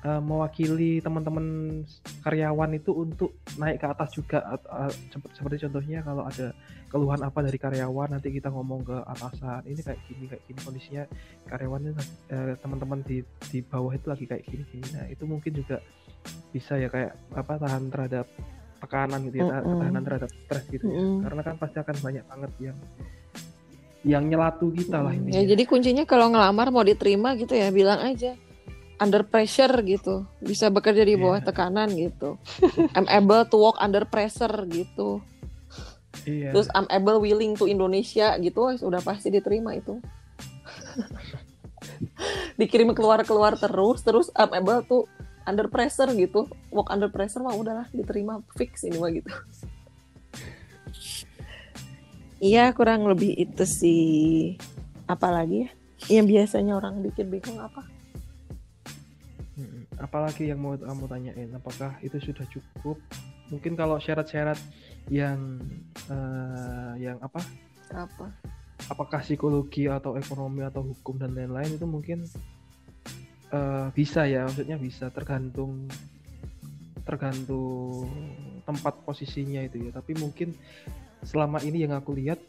uh, 0.07 0.23
mewakili 0.23 1.03
teman-teman 1.03 1.83
karyawan 2.23 2.71
itu 2.79 2.95
untuk 2.95 3.35
naik 3.59 3.83
ke 3.83 3.87
atas 3.90 4.14
juga 4.14 4.38
uh, 4.71 4.90
seperti 5.11 5.66
contohnya 5.66 6.07
kalau 6.07 6.23
ada 6.23 6.55
keluhan 6.87 7.21
apa 7.27 7.42
dari 7.42 7.59
karyawan 7.59 8.14
nanti 8.14 8.31
kita 8.31 8.49
ngomong 8.55 8.87
ke 8.87 8.97
atasan 9.03 9.66
ini 9.66 9.83
kayak 9.83 10.01
gini 10.07 10.25
kayak 10.31 10.42
gini 10.47 10.61
kondisinya 10.62 11.05
karyawannya 11.51 11.92
uh, 12.31 12.55
teman-teman 12.62 13.03
di 13.03 13.27
di 13.51 13.59
bawah 13.66 13.90
itu 13.90 14.07
lagi 14.07 14.25
kayak 14.31 14.47
gini 14.47 14.62
gini 14.71 14.87
nah 14.95 15.05
itu 15.11 15.27
mungkin 15.27 15.53
juga 15.59 15.83
bisa 16.55 16.79
ya 16.79 16.87
kayak 16.87 17.12
apa 17.35 17.53
tahan 17.59 17.90
terhadap 17.90 18.27
tekanan 18.77 19.21
gitu 19.27 19.40
ya, 19.40 19.45
mm 19.45 19.53
-hmm. 19.57 19.66
ketahanan 19.73 20.03
terhadap 20.05 20.31
stres 20.31 20.64
gitu 20.69 20.85
ya. 20.85 21.01
Mm 21.01 21.01
-hmm. 21.01 21.21
Karena 21.25 21.40
kan 21.42 21.55
pasti 21.57 21.77
akan 21.81 21.97
banyak 22.05 22.25
banget 22.29 22.53
yang 22.61 22.79
yang 24.07 24.25
nyelatu 24.31 24.71
kita 24.71 25.03
lah 25.03 25.12
ini. 25.16 25.35
Ya 25.35 25.42
jadi 25.42 25.62
kuncinya 25.66 26.05
kalau 26.07 26.31
ngelamar 26.31 26.71
mau 26.71 26.85
diterima 26.87 27.35
gitu 27.35 27.57
ya 27.57 27.73
bilang 27.75 28.05
aja 28.05 28.38
under 28.96 29.22
pressure 29.24 29.72
gitu 29.85 30.24
bisa 30.40 30.72
bekerja 30.72 31.04
di 31.04 31.16
bawah 31.20 31.40
yeah. 31.40 31.46
tekanan 31.46 31.88
gitu 31.92 32.40
I'm 32.96 33.09
able 33.09 33.44
to 33.48 33.56
work 33.56 33.78
under 33.80 34.09
pressure 34.09 34.52
gitu 34.68 35.20
yeah. 36.24 36.52
terus 36.52 36.68
I'm 36.72 36.88
able 36.88 37.20
willing 37.20 37.56
to 37.61 37.68
Indonesia 37.68 38.37
gitu 38.40 38.72
sudah 38.80 39.04
pasti 39.04 39.28
diterima 39.28 39.76
itu 39.76 40.00
dikirim 42.61 42.96
keluar 42.96 43.20
keluar 43.22 43.54
terus 43.61 44.00
terus 44.00 44.26
I'm 44.32 44.52
able 44.56 44.80
to 44.88 45.04
under 45.44 45.68
pressure 45.68 46.09
gitu 46.16 46.48
work 46.72 46.88
under 46.88 47.12
pressure 47.12 47.44
mah 47.44 47.54
udahlah 47.54 47.87
diterima 47.92 48.40
fix 48.56 48.85
ini 48.88 48.96
mah 48.96 49.12
gitu 49.12 49.30
Iya 52.37 52.68
kurang 52.76 53.09
lebih 53.09 53.32
itu 53.32 53.64
sih. 53.64 54.61
Apalagi 55.09 55.64
ya? 55.64 55.70
Yang 56.20 56.26
biasanya 56.37 56.76
orang 56.76 57.00
bikin 57.00 57.32
bingung 57.32 57.56
apa? 57.64 57.95
Apalagi 59.96 60.52
yang 60.52 60.61
mau 60.61 60.76
kamu 60.76 61.04
tanyain, 61.09 61.48
apakah 61.56 61.96
itu 62.04 62.20
sudah 62.20 62.44
cukup? 62.52 63.00
Mungkin 63.48 63.78
kalau 63.78 63.96
syarat-syarat 63.96 64.59
yang 65.09 65.62
uh, 66.12 66.92
yang 67.00 67.16
apa? 67.24 67.40
Apa? 67.94 68.28
Apakah 68.92 69.24
psikologi 69.24 69.88
atau 69.88 70.20
ekonomi 70.20 70.61
atau 70.62 70.85
hukum 70.85 71.16
dan 71.16 71.32
lain-lain 71.32 71.80
itu 71.80 71.87
mungkin 71.88 72.28
uh, 73.54 73.88
bisa 73.96 74.28
ya, 74.28 74.44
maksudnya 74.44 74.76
bisa 74.76 75.09
tergantung 75.09 75.88
tergantung 77.06 78.11
tempat 78.66 79.00
posisinya 79.06 79.62
itu 79.64 79.88
ya. 79.88 79.90
Tapi 79.94 80.12
mungkin 80.18 80.52
selama 81.24 81.62
ini 81.64 81.87
yang 81.87 81.96
aku 81.96 82.12
lihat 82.12 82.42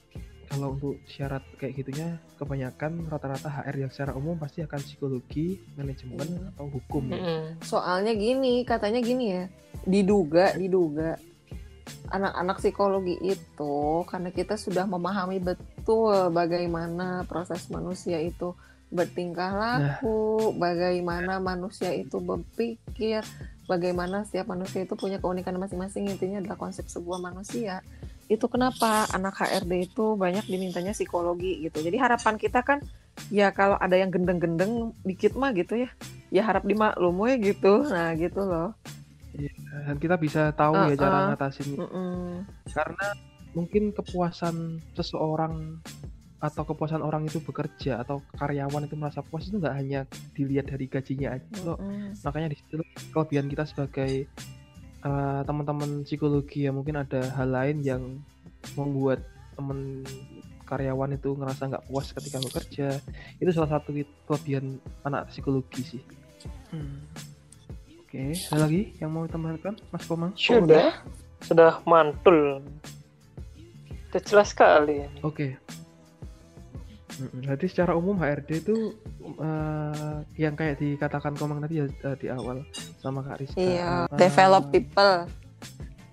kalau 0.48 0.74
untuk 0.80 0.96
syarat 1.06 1.44
kayak 1.60 1.84
gitunya 1.84 2.18
kebanyakan 2.40 3.04
rata-rata 3.12 3.52
HR 3.52 3.88
yang 3.88 3.92
secara 3.92 4.16
umum 4.16 4.40
pasti 4.40 4.64
akan 4.64 4.80
psikologi, 4.80 5.60
manajemen 5.76 6.24
hmm. 6.24 6.50
atau 6.56 6.66
hukum 6.72 7.04
ya. 7.12 7.20
Soalnya 7.62 8.16
gini, 8.16 8.64
katanya 8.64 9.04
gini 9.04 9.26
ya, 9.36 9.44
diduga, 9.84 10.56
diduga 10.56 11.20
anak-anak 12.12 12.58
psikologi 12.60 13.16
itu 13.20 14.04
karena 14.08 14.30
kita 14.32 14.56
sudah 14.56 14.88
memahami 14.88 15.40
betul 15.40 16.32
bagaimana 16.32 17.28
proses 17.28 17.68
manusia 17.72 18.20
itu 18.20 18.56
bertingkah 18.88 19.52
nah. 19.52 19.60
laku, 20.00 20.56
nah. 20.56 20.72
bagaimana 20.72 21.44
manusia 21.44 21.92
itu 21.92 22.24
berpikir, 22.24 23.20
bagaimana 23.68 24.24
setiap 24.24 24.48
manusia 24.48 24.88
itu 24.88 24.96
punya 24.96 25.20
keunikan 25.20 25.60
masing-masing 25.60 26.08
intinya 26.08 26.40
adalah 26.40 26.56
konsep 26.56 26.88
sebuah 26.88 27.20
manusia 27.20 27.84
itu 28.28 28.46
kenapa 28.52 29.08
anak 29.16 29.40
HRD 29.40 29.92
itu 29.92 30.20
banyak 30.20 30.44
dimintanya 30.48 30.92
psikologi 30.92 31.64
gitu. 31.64 31.80
Jadi 31.80 31.96
harapan 31.96 32.36
kita 32.36 32.60
kan 32.64 32.84
ya 33.32 33.56
kalau 33.56 33.80
ada 33.80 33.96
yang 33.96 34.12
gendeng-gendeng 34.12 34.92
dikit 35.08 35.34
mah 35.40 35.56
gitu 35.56 35.88
ya, 35.88 35.90
ya 36.30 36.44
harap 36.44 36.68
dimaklum 36.68 37.16
ya 37.24 37.36
gitu. 37.40 37.88
Nah 37.88 38.12
gitu 38.20 38.44
loh. 38.44 38.76
Iya, 39.38 39.54
dan 39.86 39.98
kita 40.02 40.16
bisa 40.18 40.50
tahu 40.58 40.74
Uh, 40.74 40.90
ya 40.92 40.96
cara 40.98 41.18
uh. 41.18 41.26
ngatasin 41.32 41.70
Mm-mm. 41.78 42.42
karena 42.74 43.08
mungkin 43.54 43.94
kepuasan 43.94 44.82
seseorang 44.98 45.78
atau 46.38 46.64
kepuasan 46.66 47.02
orang 47.02 47.26
itu 47.26 47.42
bekerja 47.42 48.02
atau 48.02 48.22
karyawan 48.38 48.86
itu 48.86 48.94
merasa 48.94 49.26
puas 49.26 49.50
itu 49.50 49.58
nggak 49.58 49.78
hanya 49.78 50.06
dilihat 50.38 50.70
dari 50.70 50.86
gajinya 50.90 51.38
aja 51.38 51.58
loh. 51.66 51.78
Mm-mm. 51.78 52.18
makanya 52.26 52.54
di 52.54 52.58
situ 52.58 52.82
kelebihan 53.14 53.46
kita 53.46 53.64
sebagai 53.70 54.26
eh, 55.04 55.42
teman-teman 55.46 56.06
psikologi 56.08 56.66
ya 56.66 56.72
mungkin 56.74 56.98
ada 57.02 57.22
hal 57.38 57.50
lain 57.52 57.78
yang 57.86 58.02
membuat 58.74 59.22
teman 59.58 60.02
karyawan 60.68 61.16
itu 61.16 61.32
ngerasa 61.34 61.72
nggak 61.72 61.86
puas 61.88 62.12
ketika 62.12 62.44
bekerja 62.44 62.88
itu 63.40 63.50
salah 63.56 63.80
satu 63.80 63.96
kelebihan 64.28 64.78
anak 65.04 65.32
psikologi 65.32 65.84
sih 65.84 66.04
Hmm. 66.68 67.00
oke 68.04 68.36
ada 68.54 68.68
lagi 68.68 68.94
yang 69.00 69.10
mau 69.16 69.24
ditambahkan 69.24 69.80
mas 69.90 70.04
Komang 70.04 70.36
Sudah, 70.36 71.00
sudah 71.42 71.80
mantul. 71.88 72.60
Sudah 74.12 74.22
jelas 74.28 74.52
sekali. 74.52 75.08
Oke. 75.24 75.56
Mm-mm. 75.56 75.77
Jadi 77.18 77.66
secara 77.66 77.94
umum 77.94 78.14
HRD 78.16 78.62
itu 78.62 78.94
eh, 79.38 80.18
yang 80.38 80.54
kayak 80.54 80.78
dikatakan 80.78 81.34
Komang 81.34 81.60
tadi 81.60 81.82
ya 81.82 81.86
eh, 81.86 82.16
di 82.16 82.28
awal 82.28 82.62
sama 82.98 83.22
Kak 83.22 83.38
Rizka. 83.40 83.58
Iya, 83.58 84.06
eh, 84.06 84.18
develop 84.18 84.70
people. 84.70 85.26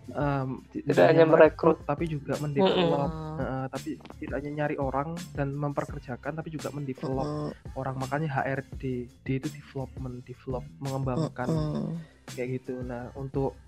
em, 0.06 0.48
ti- 0.68 0.80
Tidak 0.80 1.04
hanya 1.04 1.24
merekrut. 1.24 1.82
tapi 1.82 2.06
juga 2.06 2.36
mendevelop. 2.36 3.10
Mm-mm. 3.10 3.40
eh, 3.40 3.66
tapi 3.68 3.90
tidak 4.16 4.36
hanya 4.38 4.50
nyari 4.54 4.76
orang 4.76 5.12
dan 5.32 5.50
memperkerjakan, 5.50 6.32
tapi 6.34 6.48
juga 6.48 6.70
mendevelop 6.70 7.24
Mm-mm. 7.24 7.74
orang. 7.74 7.96
Makanya 7.98 8.28
HRD, 8.32 8.82
D 9.20 9.28
itu 9.34 9.48
development, 9.50 10.22
develop, 10.22 10.62
mengembangkan 10.78 11.48
Mm-mm. 11.48 11.98
kayak 12.30 12.60
gitu. 12.60 12.78
Nah 12.80 13.10
untuk 13.12 13.58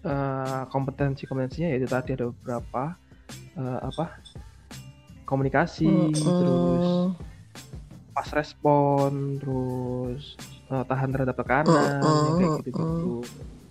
eh, 0.00 0.62
kompetensi 0.68 1.24
kompetensinya 1.24 1.68
yaitu 1.68 1.86
tadi 1.86 2.12
ada 2.12 2.28
beberapa 2.28 2.94
eh, 3.56 3.78
apa 3.80 4.20
komunikasi, 5.28 6.08
terus 6.16 6.86
Mm-mm. 6.88 7.12
pas 8.16 8.28
respon, 8.32 9.36
terus 9.36 10.40
eh, 10.72 10.84
tahan 10.88 11.12
terhadap 11.12 11.36
tekanan, 11.36 12.00
Mm-mm, 12.00 12.24
yang 12.24 12.34
kayak 12.40 12.52
gitu-gitu. 12.64 13.14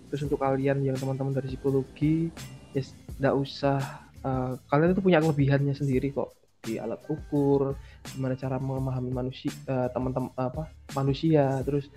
Terus 0.08 0.20
untuk 0.24 0.38
kalian 0.38 0.86
yang 0.86 0.94
teman-teman 0.94 1.34
dari 1.34 1.50
psikologi, 1.50 2.30
ya 2.70 2.82
tidak 3.18 3.34
usah 3.34 3.82
eh, 4.22 4.52
kalian 4.70 4.94
itu 4.94 5.02
punya 5.02 5.18
kelebihannya 5.18 5.74
sendiri 5.74 6.14
kok 6.14 6.38
di 6.62 6.78
alat 6.78 7.02
ukur, 7.10 7.74
gimana 8.14 8.38
cara 8.38 8.62
memahami 8.62 9.10
manusia, 9.10 9.50
eh, 9.66 9.88
teman-teman 9.90 10.30
apa 10.38 10.70
manusia, 10.94 11.58
terus 11.66 11.90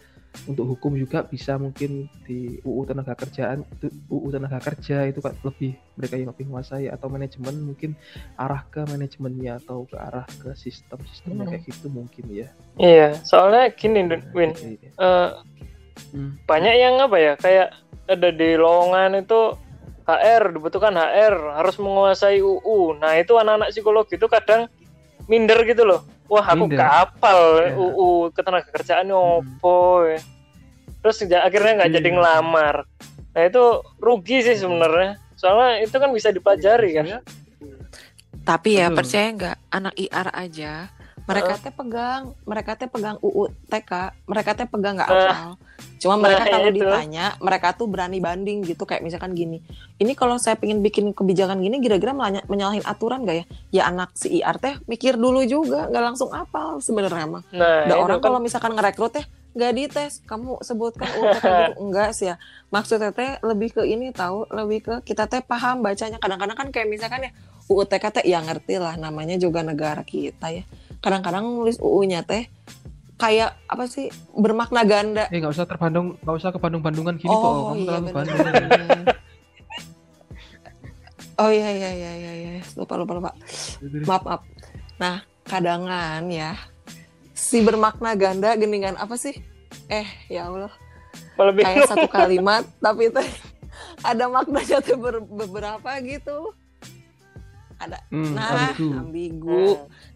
untuk 0.47 0.63
hukum 0.63 0.95
juga 0.95 1.21
bisa 1.21 1.59
mungkin 1.59 2.07
di 2.25 2.57
UU 2.63 2.87
tenaga 2.87 3.13
kerjaan 3.13 3.61
itu 3.67 3.91
UU 4.07 4.31
tenaga 4.31 4.57
kerja 4.57 5.05
itu 5.05 5.19
kan 5.19 5.35
lebih 5.43 5.75
mereka 5.99 6.15
yang 6.17 6.31
lebih 6.33 6.45
menguasai 6.49 6.87
atau 6.87 7.07
manajemen 7.11 7.55
mungkin 7.61 7.93
arah 8.39 8.63
ke 8.67 8.81
manajemennya 8.87 9.59
atau 9.61 9.85
ke 9.85 9.99
arah 9.99 10.25
ke 10.39 10.55
sistem 10.55 10.97
sistemnya 11.05 11.45
Hmm. 11.45 11.51
kayak 11.53 11.63
gitu 11.67 11.87
mungkin 11.91 12.25
ya 12.31 12.47
Iya, 12.79 13.19
soalnya 13.21 13.69
gini, 13.75 14.01
Nah, 14.07 14.17
Win. 14.33 14.55
kayak 14.55 14.79
gitu. 14.81 14.95
Eh, 14.97 15.29
Hmm. 16.11 16.33
banyak 16.43 16.75
yang 16.75 16.95
apa 16.99 17.17
ya 17.19 17.33
kayak 17.37 17.67
ada 18.09 18.29
di 18.33 18.49
lowongan 18.57 19.21
itu 19.21 19.55
HR 20.01 20.57
dibutuhkan 20.57 20.97
HR 20.97 21.61
harus 21.61 21.75
menguasai 21.77 22.41
UU 22.41 22.97
nah 22.99 23.15
itu 23.15 23.37
anak-anak 23.37 23.71
psikologi 23.71 24.17
itu 24.17 24.27
kadang 24.27 24.67
minder 25.29 25.61
gitu 25.63 25.85
loh 25.85 26.01
wah 26.31 26.45
aku 26.47 26.65
Minder. 26.65 26.79
kapal 26.79 27.39
Ya. 27.59 27.75
UU 27.75 28.09
ketenaga 28.31 28.71
kerjaan 28.71 29.11
Hmm. 29.11 29.19
opo 29.43 30.07
ya. 30.07 30.19
terus 31.01 31.17
akhirnya 31.25 31.71
nggak 31.77 31.91
jadi 31.91 32.07
Iya. 32.07 32.15
ngelamar 32.15 32.75
nah 33.31 33.41
itu 33.41 33.63
rugi 33.97 34.37
sih 34.41 34.55
sebenarnya 34.55 35.19
soalnya 35.35 35.81
itu 35.81 35.91
kan 35.93 36.09
bisa 36.09 36.29
dipelajari 36.29 36.89
kan 36.93 37.05
Tapi 38.41 38.69
ya 38.73 38.89
Betul. 38.89 38.97
percaya 38.97 39.27
nggak 39.29 39.57
anak 39.69 39.93
IR 39.95 40.27
aja 40.31 40.73
mereka 41.25 41.53
teh 41.57 41.69
pegang 41.69 42.21
mereka 42.43 42.71
teh 42.73 42.86
pegang 42.86 43.17
UU 43.19 43.49
TK 43.67 43.91
mereka 44.25 44.51
teh 44.53 44.67
pegang 44.67 44.95
nggak 44.97 45.10
Nah. 45.10 45.17
hafal. 45.21 45.51
Cuma 46.01 46.17
Nah, 46.17 46.21
mereka 46.25 46.43
kalau 46.49 46.69
itu. 46.69 46.77
ditanya 46.81 47.25
mereka 47.38 47.67
tuh 47.73 47.86
berani 47.86 48.17
banding 48.17 48.65
gitu. 48.65 48.84
Kayak 48.84 49.05
misalkan 49.05 49.31
gini 49.31 49.62
ini 49.97 50.13
kalau 50.13 50.36
saya 50.36 50.57
pengen 50.57 50.81
bikin 50.81 51.13
kebijakan 51.13 51.62
gini 51.62 51.77
kira-kira 51.77 52.12
menyalahin 52.45 52.81
aturan 52.84 53.21
gak 53.21 53.38
ya? 53.38 53.45
Ya 53.69 53.84
anak 53.86 54.10
si 54.13 54.41
IR 54.41 54.57
teh 54.57 54.81
mikir 54.86 55.15
dulu 55.15 55.45
juga 55.45 55.86
nggak 55.88 56.03
langsung 56.03 56.34
apal 56.34 56.81
sebenarnya 56.81 57.27
mah. 57.29 57.43
Nah 57.53 57.86
ada 57.86 57.95
orang 57.97 58.17
kan 58.17 58.34
kalau 58.34 58.39
misalkan 58.41 58.73
ngerekrut 58.73 59.13
teh 59.13 59.25
nggak 59.51 59.71
dites 59.75 60.23
kamu 60.25 60.63
sebutkan 60.63 61.12
UU 61.12 61.25
TK 61.38 61.43
gitu. 61.43 61.73
Enggak 61.84 62.10
sih 62.17 62.31
ya. 62.31 62.36
Maksudnya 62.71 63.12
teh 63.12 63.38
lebih 63.43 63.75
ke 63.75 63.84
ini 63.86 64.10
tahu 64.10 64.49
lebih 64.49 64.79
ke 64.81 64.93
kita 65.05 65.29
teh 65.29 65.43
paham 65.43 65.86
bacanya. 65.86 66.17
Kadang-kadang 66.17 66.57
kan 66.57 66.67
kayak 66.73 66.88
misalkan 66.89 67.29
ya 67.29 67.31
UU 67.69 67.86
TK 67.86 68.03
teh 68.10 68.23
ya 68.25 68.41
ngerti 68.41 68.81
lah 68.81 68.97
namanya 68.97 69.38
juga 69.38 69.62
negara 69.62 70.01
kita 70.01 70.49
ya 70.49 70.63
kadang-kadang 71.01 71.43
nulis 71.49 71.81
UU-nya 71.81 72.21
teh 72.21 72.45
kayak 73.17 73.53
apa 73.69 73.85
sih 73.85 74.09
bermakna 74.33 74.81
ganda. 74.81 75.29
Eh 75.29 75.37
nggak 75.37 75.53
usah 75.53 75.69
terbandung 75.69 76.17
nggak 76.25 76.35
usah 76.41 76.49
ke 76.49 76.59
Bandung-Bandungan 76.61 77.21
gini 77.21 77.29
kok. 77.29 77.37
Oh 77.37 77.73
kamu 77.73 77.77
iya 77.77 77.85
terlalu 77.85 78.07
Bandung 78.13 78.37
oh 81.41 81.49
iya 81.49 81.69
iya 81.73 81.89
iya 81.93 82.11
iya 82.17 82.31
iya. 82.33 82.51
Lupa 82.77 82.97
lupa 82.97 83.13
lupa. 83.17 83.31
Maaf 84.09 84.23
maaf. 84.25 84.41
Nah 84.97 85.25
kadangan 85.45 86.25
ya. 86.29 86.57
Si 87.33 87.61
bermakna 87.61 88.13
ganda 88.17 88.53
geningan 88.57 88.97
apa 88.97 89.17
sih? 89.17 89.37
Eh 89.89 90.05
ya 90.29 90.49
Allah. 90.49 90.73
Lebih 91.37 91.65
kayak 91.65 91.89
satu 91.89 92.09
kalimat 92.09 92.65
tapi 92.77 93.09
teh 93.09 93.29
ada 94.01 94.29
maknanya 94.29 94.81
tuh 94.81 94.97
ber- 94.97 95.25
beberapa 95.25 95.89
gitu 96.05 96.53
ada. 97.81 97.99
Hmm, 98.13 98.37
nah 98.37 98.73
ambigu. 98.73 98.93
ambigu. 99.01 99.67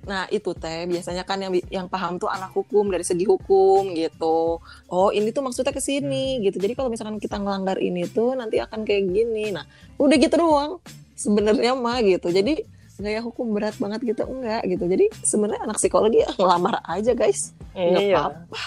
Nah 0.05 0.29
itu 0.29 0.53
teh 0.53 0.85
biasanya 0.85 1.23
kan 1.25 1.41
yang 1.41 1.53
yang 1.73 1.87
paham 1.89 2.21
tuh 2.21 2.29
anak 2.29 2.53
hukum 2.53 2.93
dari 2.93 3.01
segi 3.01 3.25
hukum 3.25 3.93
gitu. 3.97 4.61
Oh 4.89 5.09
ini 5.09 5.33
tuh 5.33 5.41
maksudnya 5.41 5.73
ke 5.73 5.81
sini 5.81 6.39
gitu. 6.45 6.61
Jadi 6.61 6.77
kalau 6.77 6.93
misalkan 6.93 7.17
kita 7.17 7.41
ngelanggar 7.41 7.81
ini 7.81 8.05
tuh 8.05 8.37
nanti 8.37 8.61
akan 8.61 8.85
kayak 8.85 9.09
gini. 9.09 9.49
Nah 9.49 9.65
udah 9.97 10.15
gitu 10.15 10.35
doang 10.37 10.77
sebenarnya 11.17 11.73
mah 11.73 11.99
gitu. 12.05 12.29
Jadi 12.29 12.61
gaya 12.95 13.19
hukum 13.19 13.51
berat 13.51 13.75
banget 13.75 14.15
gitu 14.15 14.23
enggak 14.23 14.63
gitu. 14.69 14.85
Jadi 14.87 15.05
sebenarnya 15.25 15.67
anak 15.67 15.77
psikologi 15.81 16.23
ya 16.23 16.29
ngelamar 16.37 16.79
aja 16.85 17.11
guys. 17.11 17.51
Nggak 17.75 18.03
iya. 18.03 18.15
apa-apa. 18.21 18.61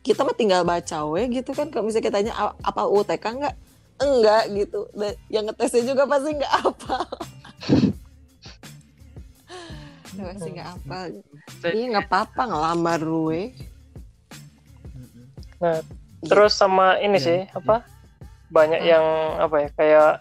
Kita 0.00 0.24
mah 0.24 0.36
tinggal 0.36 0.62
baca 0.64 1.04
we 1.10 1.26
gitu 1.28 1.52
kan. 1.52 1.68
Kalau 1.68 1.84
misalnya 1.84 2.06
kita 2.08 2.16
tanya 2.22 2.32
"A- 2.38 2.56
apa 2.64 2.88
UTK 2.88 3.24
enggak? 3.28 3.54
Enggak 3.98 4.42
gitu. 4.54 4.86
Dan 4.94 5.12
yang 5.28 5.44
ngetesnya 5.50 5.82
juga 5.84 6.06
pasti 6.06 6.38
enggak 6.38 6.54
apa 6.64 6.96
pasti 10.20 10.48
enggak 10.50 10.68
apa 10.74 10.96
iya 11.68 11.84
nggak 11.88 12.06
apa-apa 12.06 12.42
ngelamar 12.44 13.00
we 13.04 13.42
Terus 16.18 16.52
sama 16.52 16.98
ini 16.98 17.14
Iya, 17.14 17.22
sih 17.22 17.38
iya. 17.46 17.54
apa? 17.54 17.86
Banyak 18.48 18.80
Hmm. 18.80 18.90
yang 18.90 19.06
apa 19.38 19.56
ya 19.58 19.68
kayak 19.74 20.12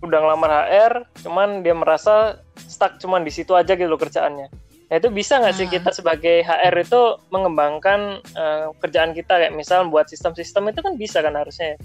udah 0.00 0.18
ngelamar 0.18 0.50
HR, 0.64 0.92
cuman 1.20 1.48
dia 1.60 1.74
merasa 1.76 2.40
stuck 2.56 2.96
cuman 2.96 3.20
di 3.20 3.30
situ 3.30 3.52
aja 3.52 3.76
gitu 3.76 3.86
loh 3.86 4.00
kerjaannya. 4.00 4.48
Nah 4.90 4.94
itu 4.96 5.06
bisa 5.06 5.38
nggak 5.38 5.54
sih 5.54 5.66
Nah. 5.66 5.72
kita 5.72 5.90
sebagai 5.92 6.40
HR 6.40 6.74
itu 6.80 7.00
mengembangkan 7.28 8.00
eh, 8.24 8.66
kerjaan 8.78 9.12
kita 9.12 9.38
kayak 9.38 9.54
misal 9.54 9.86
buat 9.86 10.08
sistem-sistem 10.08 10.70
itu 10.70 10.80
kan 10.80 10.94
bisa 10.94 11.18
kan 11.20 11.34
harusnya. 11.34 11.74
ya? 11.74 11.78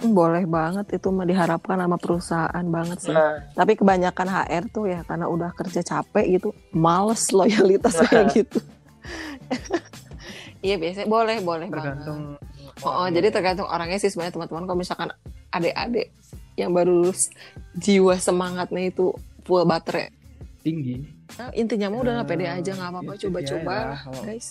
Boleh 0.00 0.46
banget 0.46 0.86
itu 0.92 1.08
mah 1.08 1.24
diharapkan 1.24 1.74
sama 1.76 1.96
perusahaan 1.96 2.64
banget 2.64 2.98
sih. 3.00 3.10
Nah, 3.10 3.42
tapi 3.52 3.74
kebanyakan 3.74 4.26
HR 4.28 4.64
tuh 4.68 4.86
ya 4.86 5.02
karena 5.02 5.26
udah 5.26 5.50
kerja 5.50 5.82
capek 5.82 6.24
gitu 6.32 6.48
males 6.70 7.30
loyalitas 7.30 7.98
kayak 8.02 8.30
gitu. 8.32 8.58
Iya 10.58 10.74
biasanya 10.74 11.06
boleh 11.06 11.38
boleh 11.40 11.70
banget. 11.70 12.02
Tergantung 12.02 12.20
Oh, 12.78 12.94
oh, 12.94 13.08
jadi 13.08 13.30
tergantung 13.30 13.66
orangnya 13.66 13.98
sih 13.98 14.06
sebenarnya 14.06 14.34
teman-teman. 14.34 14.62
Kalau 14.64 14.78
misalkan 14.78 15.08
adik-adik 15.50 16.14
yang 16.54 16.70
baru 16.70 16.90
lulus 16.92 17.26
jiwa 17.74 18.14
semangatnya 18.16 18.86
itu 18.86 19.10
full 19.42 19.62
baterai. 19.64 20.14
tinggi. 20.60 21.02
Nah, 21.34 21.50
intinya 21.54 21.88
mah 21.88 21.98
udah 21.98 22.12
nggak 22.18 22.28
pede 22.28 22.44
Eh, 22.44 22.54
aja 22.54 22.70
nggak 22.72 22.90
apa-apa. 22.92 23.12
itu 23.12 23.22
coba-coba 23.24 23.70
lah, 23.72 23.82
lah, 23.88 23.98
kalau- 24.04 24.24
guys. 24.26 24.46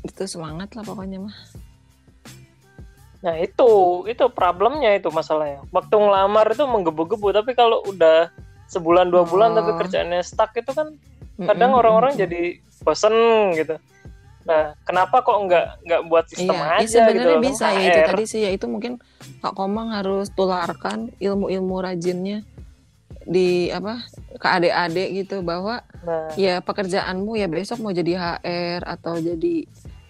Itu 0.00 0.22
semangat 0.24 0.68
lah 0.72 0.84
pokoknya 0.84 1.18
mah. 1.20 1.36
Nah 3.24 3.40
itu 3.40 3.70
itu 4.04 4.24
problemnya 4.28 4.92
itu 4.92 5.08
masalahnya. 5.08 5.64
Waktu 5.72 5.96
ngelamar 5.96 6.52
itu 6.52 6.64
menggebu-gebu, 6.68 7.32
tapi 7.32 7.56
kalau 7.56 7.80
udah 7.88 8.28
sebulan 8.68 9.08
dua 9.08 9.24
bulan 9.24 9.56
tapi 9.56 9.72
Oh. 9.72 9.78
kerjaannya 9.80 10.20
stuck 10.20 10.52
itu 10.52 10.68
kan 10.76 10.92
kadang 11.40 11.72
orang-orang 11.72 12.12
mm-mm. 12.12 12.22
jadi 12.28 12.42
bosen 12.84 13.14
gitu. 13.56 13.80
Nah, 14.44 14.76
kenapa 14.84 15.24
kok 15.24 15.40
nggak 15.40 15.66
nggak 15.88 16.02
buat 16.04 16.28
sistem 16.28 16.52
Iya, 16.52 16.68
aja 16.76 16.84
ya 16.84 16.88
sebenarnya 17.08 17.36
gitu 17.40 17.44
bisa 17.48 17.66
ya 17.72 17.80
itu 17.80 18.00
tadi 18.04 18.24
sih 18.28 18.40
ya 18.44 18.50
itu 18.52 18.66
mungkin 18.68 19.00
Kak 19.40 19.56
Komang 19.56 19.88
harus 19.96 20.28
tularkan 20.36 21.08
ilmu-ilmu 21.16 21.80
rajinnya 21.80 22.44
di 23.24 23.72
apa 23.72 24.04
ke 24.36 24.44
adik-adik 24.44 25.08
gitu 25.24 25.40
bahwa 25.40 25.80
Nah, 26.04 26.28
ya 26.36 26.60
pekerjaanmu 26.60 27.40
ya 27.40 27.48
besok 27.48 27.80
mau 27.80 27.88
jadi 27.88 28.20
HR 28.20 28.84
atau 28.84 29.16
jadi 29.16 29.64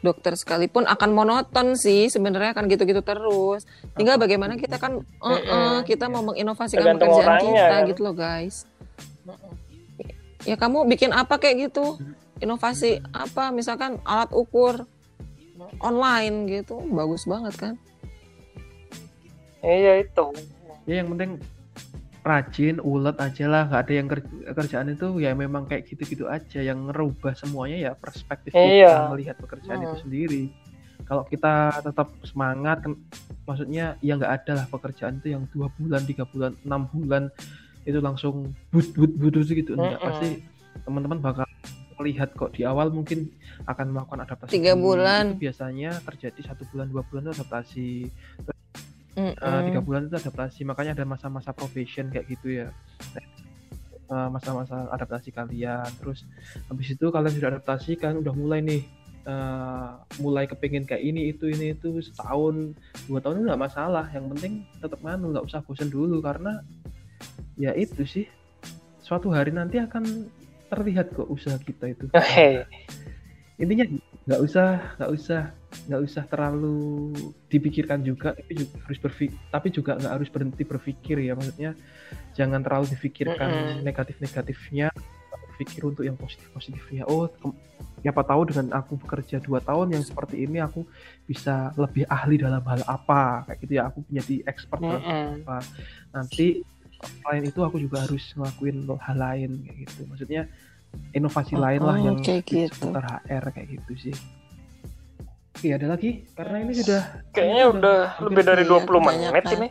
dokter 0.05 0.37
sekalipun 0.37 0.85
akan 0.85 1.11
monoton 1.17 1.73
sih 1.81 2.13
sebenarnya 2.13 2.53
akan 2.53 2.69
gitu-gitu 2.69 3.01
terus. 3.01 3.65
Tinggal 3.97 4.21
bagaimana 4.21 4.61
kita 4.61 4.77
kan 4.77 5.01
eh, 5.33 5.41
Mm-mm. 5.41 5.89
kita 5.89 6.13
mau 6.13 6.21
menginovasikan 6.21 6.85
Tergantung 6.85 7.09
pekerjaan 7.09 7.41
orangnya, 7.41 7.57
kita 7.57 7.77
kan. 7.81 7.89
gitu 7.89 8.01
loh 8.05 8.15
guys. 8.15 8.57
Ya 10.45 10.61
kamu 10.61 10.85
bikin 10.93 11.17
apa 11.17 11.41
kayak 11.41 11.73
gitu? 11.73 11.97
Inovasi 12.45 13.01
apa 13.17 13.49
misalkan 13.49 13.97
alat 14.05 14.29
ukur 14.37 14.85
online 15.81 16.45
gitu 16.53 16.85
bagus 16.93 17.25
banget 17.25 17.55
kan? 17.57 17.75
iya 19.65 20.05
itu. 20.05 20.27
ya 20.85 21.01
yang 21.01 21.17
penting 21.17 21.41
rajin 22.25 22.81
ulet 22.81 23.13
aja 23.17 23.45
lah 23.45 23.63
nggak 23.69 23.83
ada 23.85 23.93
yang 23.93 24.09
ker- 24.09 24.25
kerjaan 24.51 24.89
itu 24.89 25.07
ya 25.19 25.37
memang 25.37 25.69
kayak 25.69 25.85
gitu-gitu 25.87 26.25
aja 26.27 26.59
yang 26.59 26.89
ngerubah 26.89 27.37
semuanya 27.37 27.77
ya 27.79 27.93
perspektif 27.93 28.51
Iya. 28.51 28.89
kita 28.89 29.13
melihat 29.13 29.37
pekerjaan 29.37 29.79
itu 29.79 29.93
Hmm. 29.93 30.03
sendiri 30.03 30.43
kalau 31.05 31.23
kita 31.23 31.55
tetap 31.85 32.09
semangat 32.25 32.81
kan 32.81 32.97
maksudnya 33.45 34.01
ya 34.01 34.17
nggak 34.17 34.33
ada 34.41 34.53
lah 34.57 34.67
pekerjaan 34.67 35.21
itu 35.21 35.29
yang 35.31 35.45
dua 35.53 35.69
bulan 35.71 36.01
tiga 36.03 36.25
bulan 36.25 36.57
enam 36.65 36.89
bulan 36.89 37.29
itu 37.85 38.01
langsung 38.01 38.57
but 38.73 38.89
but 38.97 39.13
but 39.13 39.37
gitu 39.37 39.77
enggak 39.77 40.01
Mm-mm. 40.01 40.09
pasti 40.09 40.29
teman-teman 40.81 41.21
bakal 41.21 41.45
melihat 41.95 42.33
kok 42.33 42.51
di 42.51 42.65
awal 42.65 42.89
mungkin 42.89 43.29
akan 43.65 43.93
melakukan 43.93 44.25
adaptasi 44.25 44.51
Tiga 44.51 44.75
dulu. 44.75 44.97
bulan. 44.97 45.25
Itu 45.31 45.45
biasanya 45.45 45.91
terjadi 46.03 46.41
satu 46.43 46.67
bulan 46.69 46.91
dua 46.91 47.07
bulan 47.07 47.23
itu 47.23 47.33
adaptasi 47.39 47.87
Eh, 49.15 49.61
tiga 49.71 49.79
bulan 49.79 50.11
itu 50.11 50.19
adaptasi 50.19 50.67
makanya 50.67 50.99
ada 50.99 51.07
masa-masa 51.07 51.55
probation 51.55 52.11
kayak 52.11 52.27
gitu 52.27 52.67
ya. 52.67 52.69
Eh, 54.11 54.29
masa-masa 54.31 54.91
adaptasi 54.91 55.31
kalian. 55.31 55.87
Terus 56.03 56.27
habis 56.67 56.89
itu 56.91 57.07
kalian 57.15 57.35
sudah 57.35 57.49
adaptasi 57.55 57.95
kan 57.95 58.19
udah 58.19 58.35
mulai 58.35 58.59
nih 58.61 58.83
eh, 59.25 59.91
mulai 60.19 60.45
kepingin 60.51 60.85
kayak 60.85 61.01
ini 61.07 61.31
itu 61.31 61.47
ini 61.47 61.79
itu 61.79 62.03
setahun 62.03 62.75
dua 63.07 63.23
tahun 63.23 63.41
itu 63.41 63.45
nggak 63.47 63.63
masalah. 63.63 64.07
Yang 64.11 64.27
penting 64.35 64.53
tetap 64.83 64.99
manu 65.01 65.31
nggak 65.31 65.47
usah 65.47 65.63
bosan 65.63 65.89
dulu 65.95 66.19
karena 66.19 66.61
ya 67.55 67.71
itu 67.73 68.03
sih 68.03 68.27
suatu 68.99 69.31
hari 69.31 69.55
nanti 69.55 69.79
akan 69.79 70.27
terlihat 70.75 71.15
kok 71.15 71.31
usaha 71.31 71.55
kita 71.63 71.95
itu. 71.95 72.11
Hei, 72.19 72.67
intinya 73.63 73.87
nggak 74.25 74.41
usah 74.41 74.97
nggak 74.97 75.11
usah 75.13 75.41
nggak 75.85 76.01
usah 76.01 76.23
terlalu 76.31 77.13
dipikirkan 77.53 78.01
juga 78.01 78.33
tapi 78.33 78.53
juga 78.57 78.77
harus 78.89 78.99
berpikir 79.03 79.37
tapi 79.53 79.69
juga 79.69 79.93
nggak 80.01 80.13
harus 80.17 80.29
berhenti 80.33 80.63
berpikir 80.65 81.17
ya. 81.21 81.33
Maksudnya 81.37 81.71
jangan 82.33 82.61
terlalu 82.65 82.87
dipikirkan 82.97 83.51
Mm-mm. 83.53 83.85
negatif 83.85 84.17
negatifnya 84.23 84.89
berpikir 85.55 85.87
untuk 85.87 86.03
yang 86.03 86.19
positif 86.19 86.51
positifnya 86.51 87.07
oh 87.07 87.31
siapa 88.05 88.21
tahu 88.21 88.53
dengan 88.53 88.75
aku 88.77 89.01
bekerja 89.01 89.41
dua 89.41 89.65
tahun 89.65 89.97
yang 89.97 90.05
seperti 90.05 90.45
ini 90.45 90.61
aku 90.61 90.85
bisa 91.25 91.73
lebih 91.81 92.05
ahli 92.11 92.37
dalam 92.37 92.61
hal 92.69 92.85
apa 92.85 93.49
kayak 93.49 93.59
gitu 93.65 93.73
ya. 93.81 93.89
Aku 93.89 94.05
menjadi 94.09 94.45
expert 94.45 94.81
dalam 94.81 95.01
Mm-mm. 95.01 95.29
apa. 95.45 95.65
Nanti 96.13 96.61
selain 97.21 97.45
itu 97.49 97.61
aku 97.65 97.81
juga 97.81 98.05
harus 98.05 98.33
ngelakuin 98.37 98.85
hal 98.89 99.17
lain 99.17 99.51
kayak 99.65 99.77
gitu. 99.89 100.01
Maksudnya 100.09 100.43
inovasi 101.11 101.55
lain 101.55 101.81
lah 101.81 101.95
Oh, 101.95 102.05
yang 102.05 102.17
kayak 102.19 102.43
gitu. 102.45 102.71
seputar 102.71 103.05
HR 103.23 103.45
kayak 103.51 103.69
gitu 103.73 103.93
sih 104.01 104.17
Iya 105.61 105.79
ada 105.79 105.87
lagi 105.91 106.27
karena 106.33 106.57
ini 106.61 106.73
sudah 106.75 107.03
Kayaknya 107.31 107.65
udah 107.71 107.99
hampir 108.13 108.27
lebih 108.27 108.45
dari 108.45 108.63
iya, 108.63 108.73
20 108.75 108.85
menit 108.85 108.91
kebanyakan. 109.25 109.57
ini. 109.57 109.69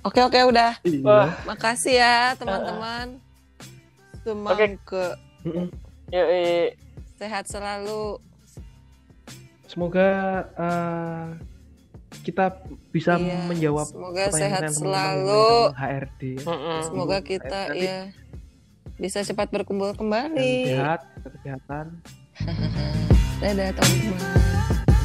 Oke 0.00 0.20
oke 0.22 0.38
udah. 0.44 0.70
Iya. 0.80 1.00
Wah. 1.02 1.28
Makasih 1.44 1.94
ya 1.96 2.14
teman-teman. 2.36 3.06
Semangke 4.22 4.78
Mm-mm. 5.42 5.66
Ya, 6.08 6.22
eh, 6.22 6.66
sehat 7.16 7.46
selalu. 7.46 8.22
Semoga 9.66 10.06
eh, 10.52 11.26
kita 12.22 12.62
bisa 12.90 13.18
Iya, 13.18 13.46
menjawab 13.46 13.86
semoga 13.88 14.24
sehat 14.30 14.30
pertanyaan 14.30 14.62
teman-teman 14.68 14.78
selalu. 14.78 15.46
HRD. 15.74 16.22
mm-mm. 16.40 16.78
Semoga 16.84 17.18
kita 17.20 17.60
Nanti 17.66 17.82
ya 17.82 17.98
bisa 18.96 19.20
cepat 19.20 19.52
berkumpul 19.52 19.92
dan 19.92 20.00
kembali. 20.00 20.54
sehat, 20.72 21.00
kesehatan. 21.20 21.86
Dadah 23.44 23.70
teman-teman. 23.76 24.95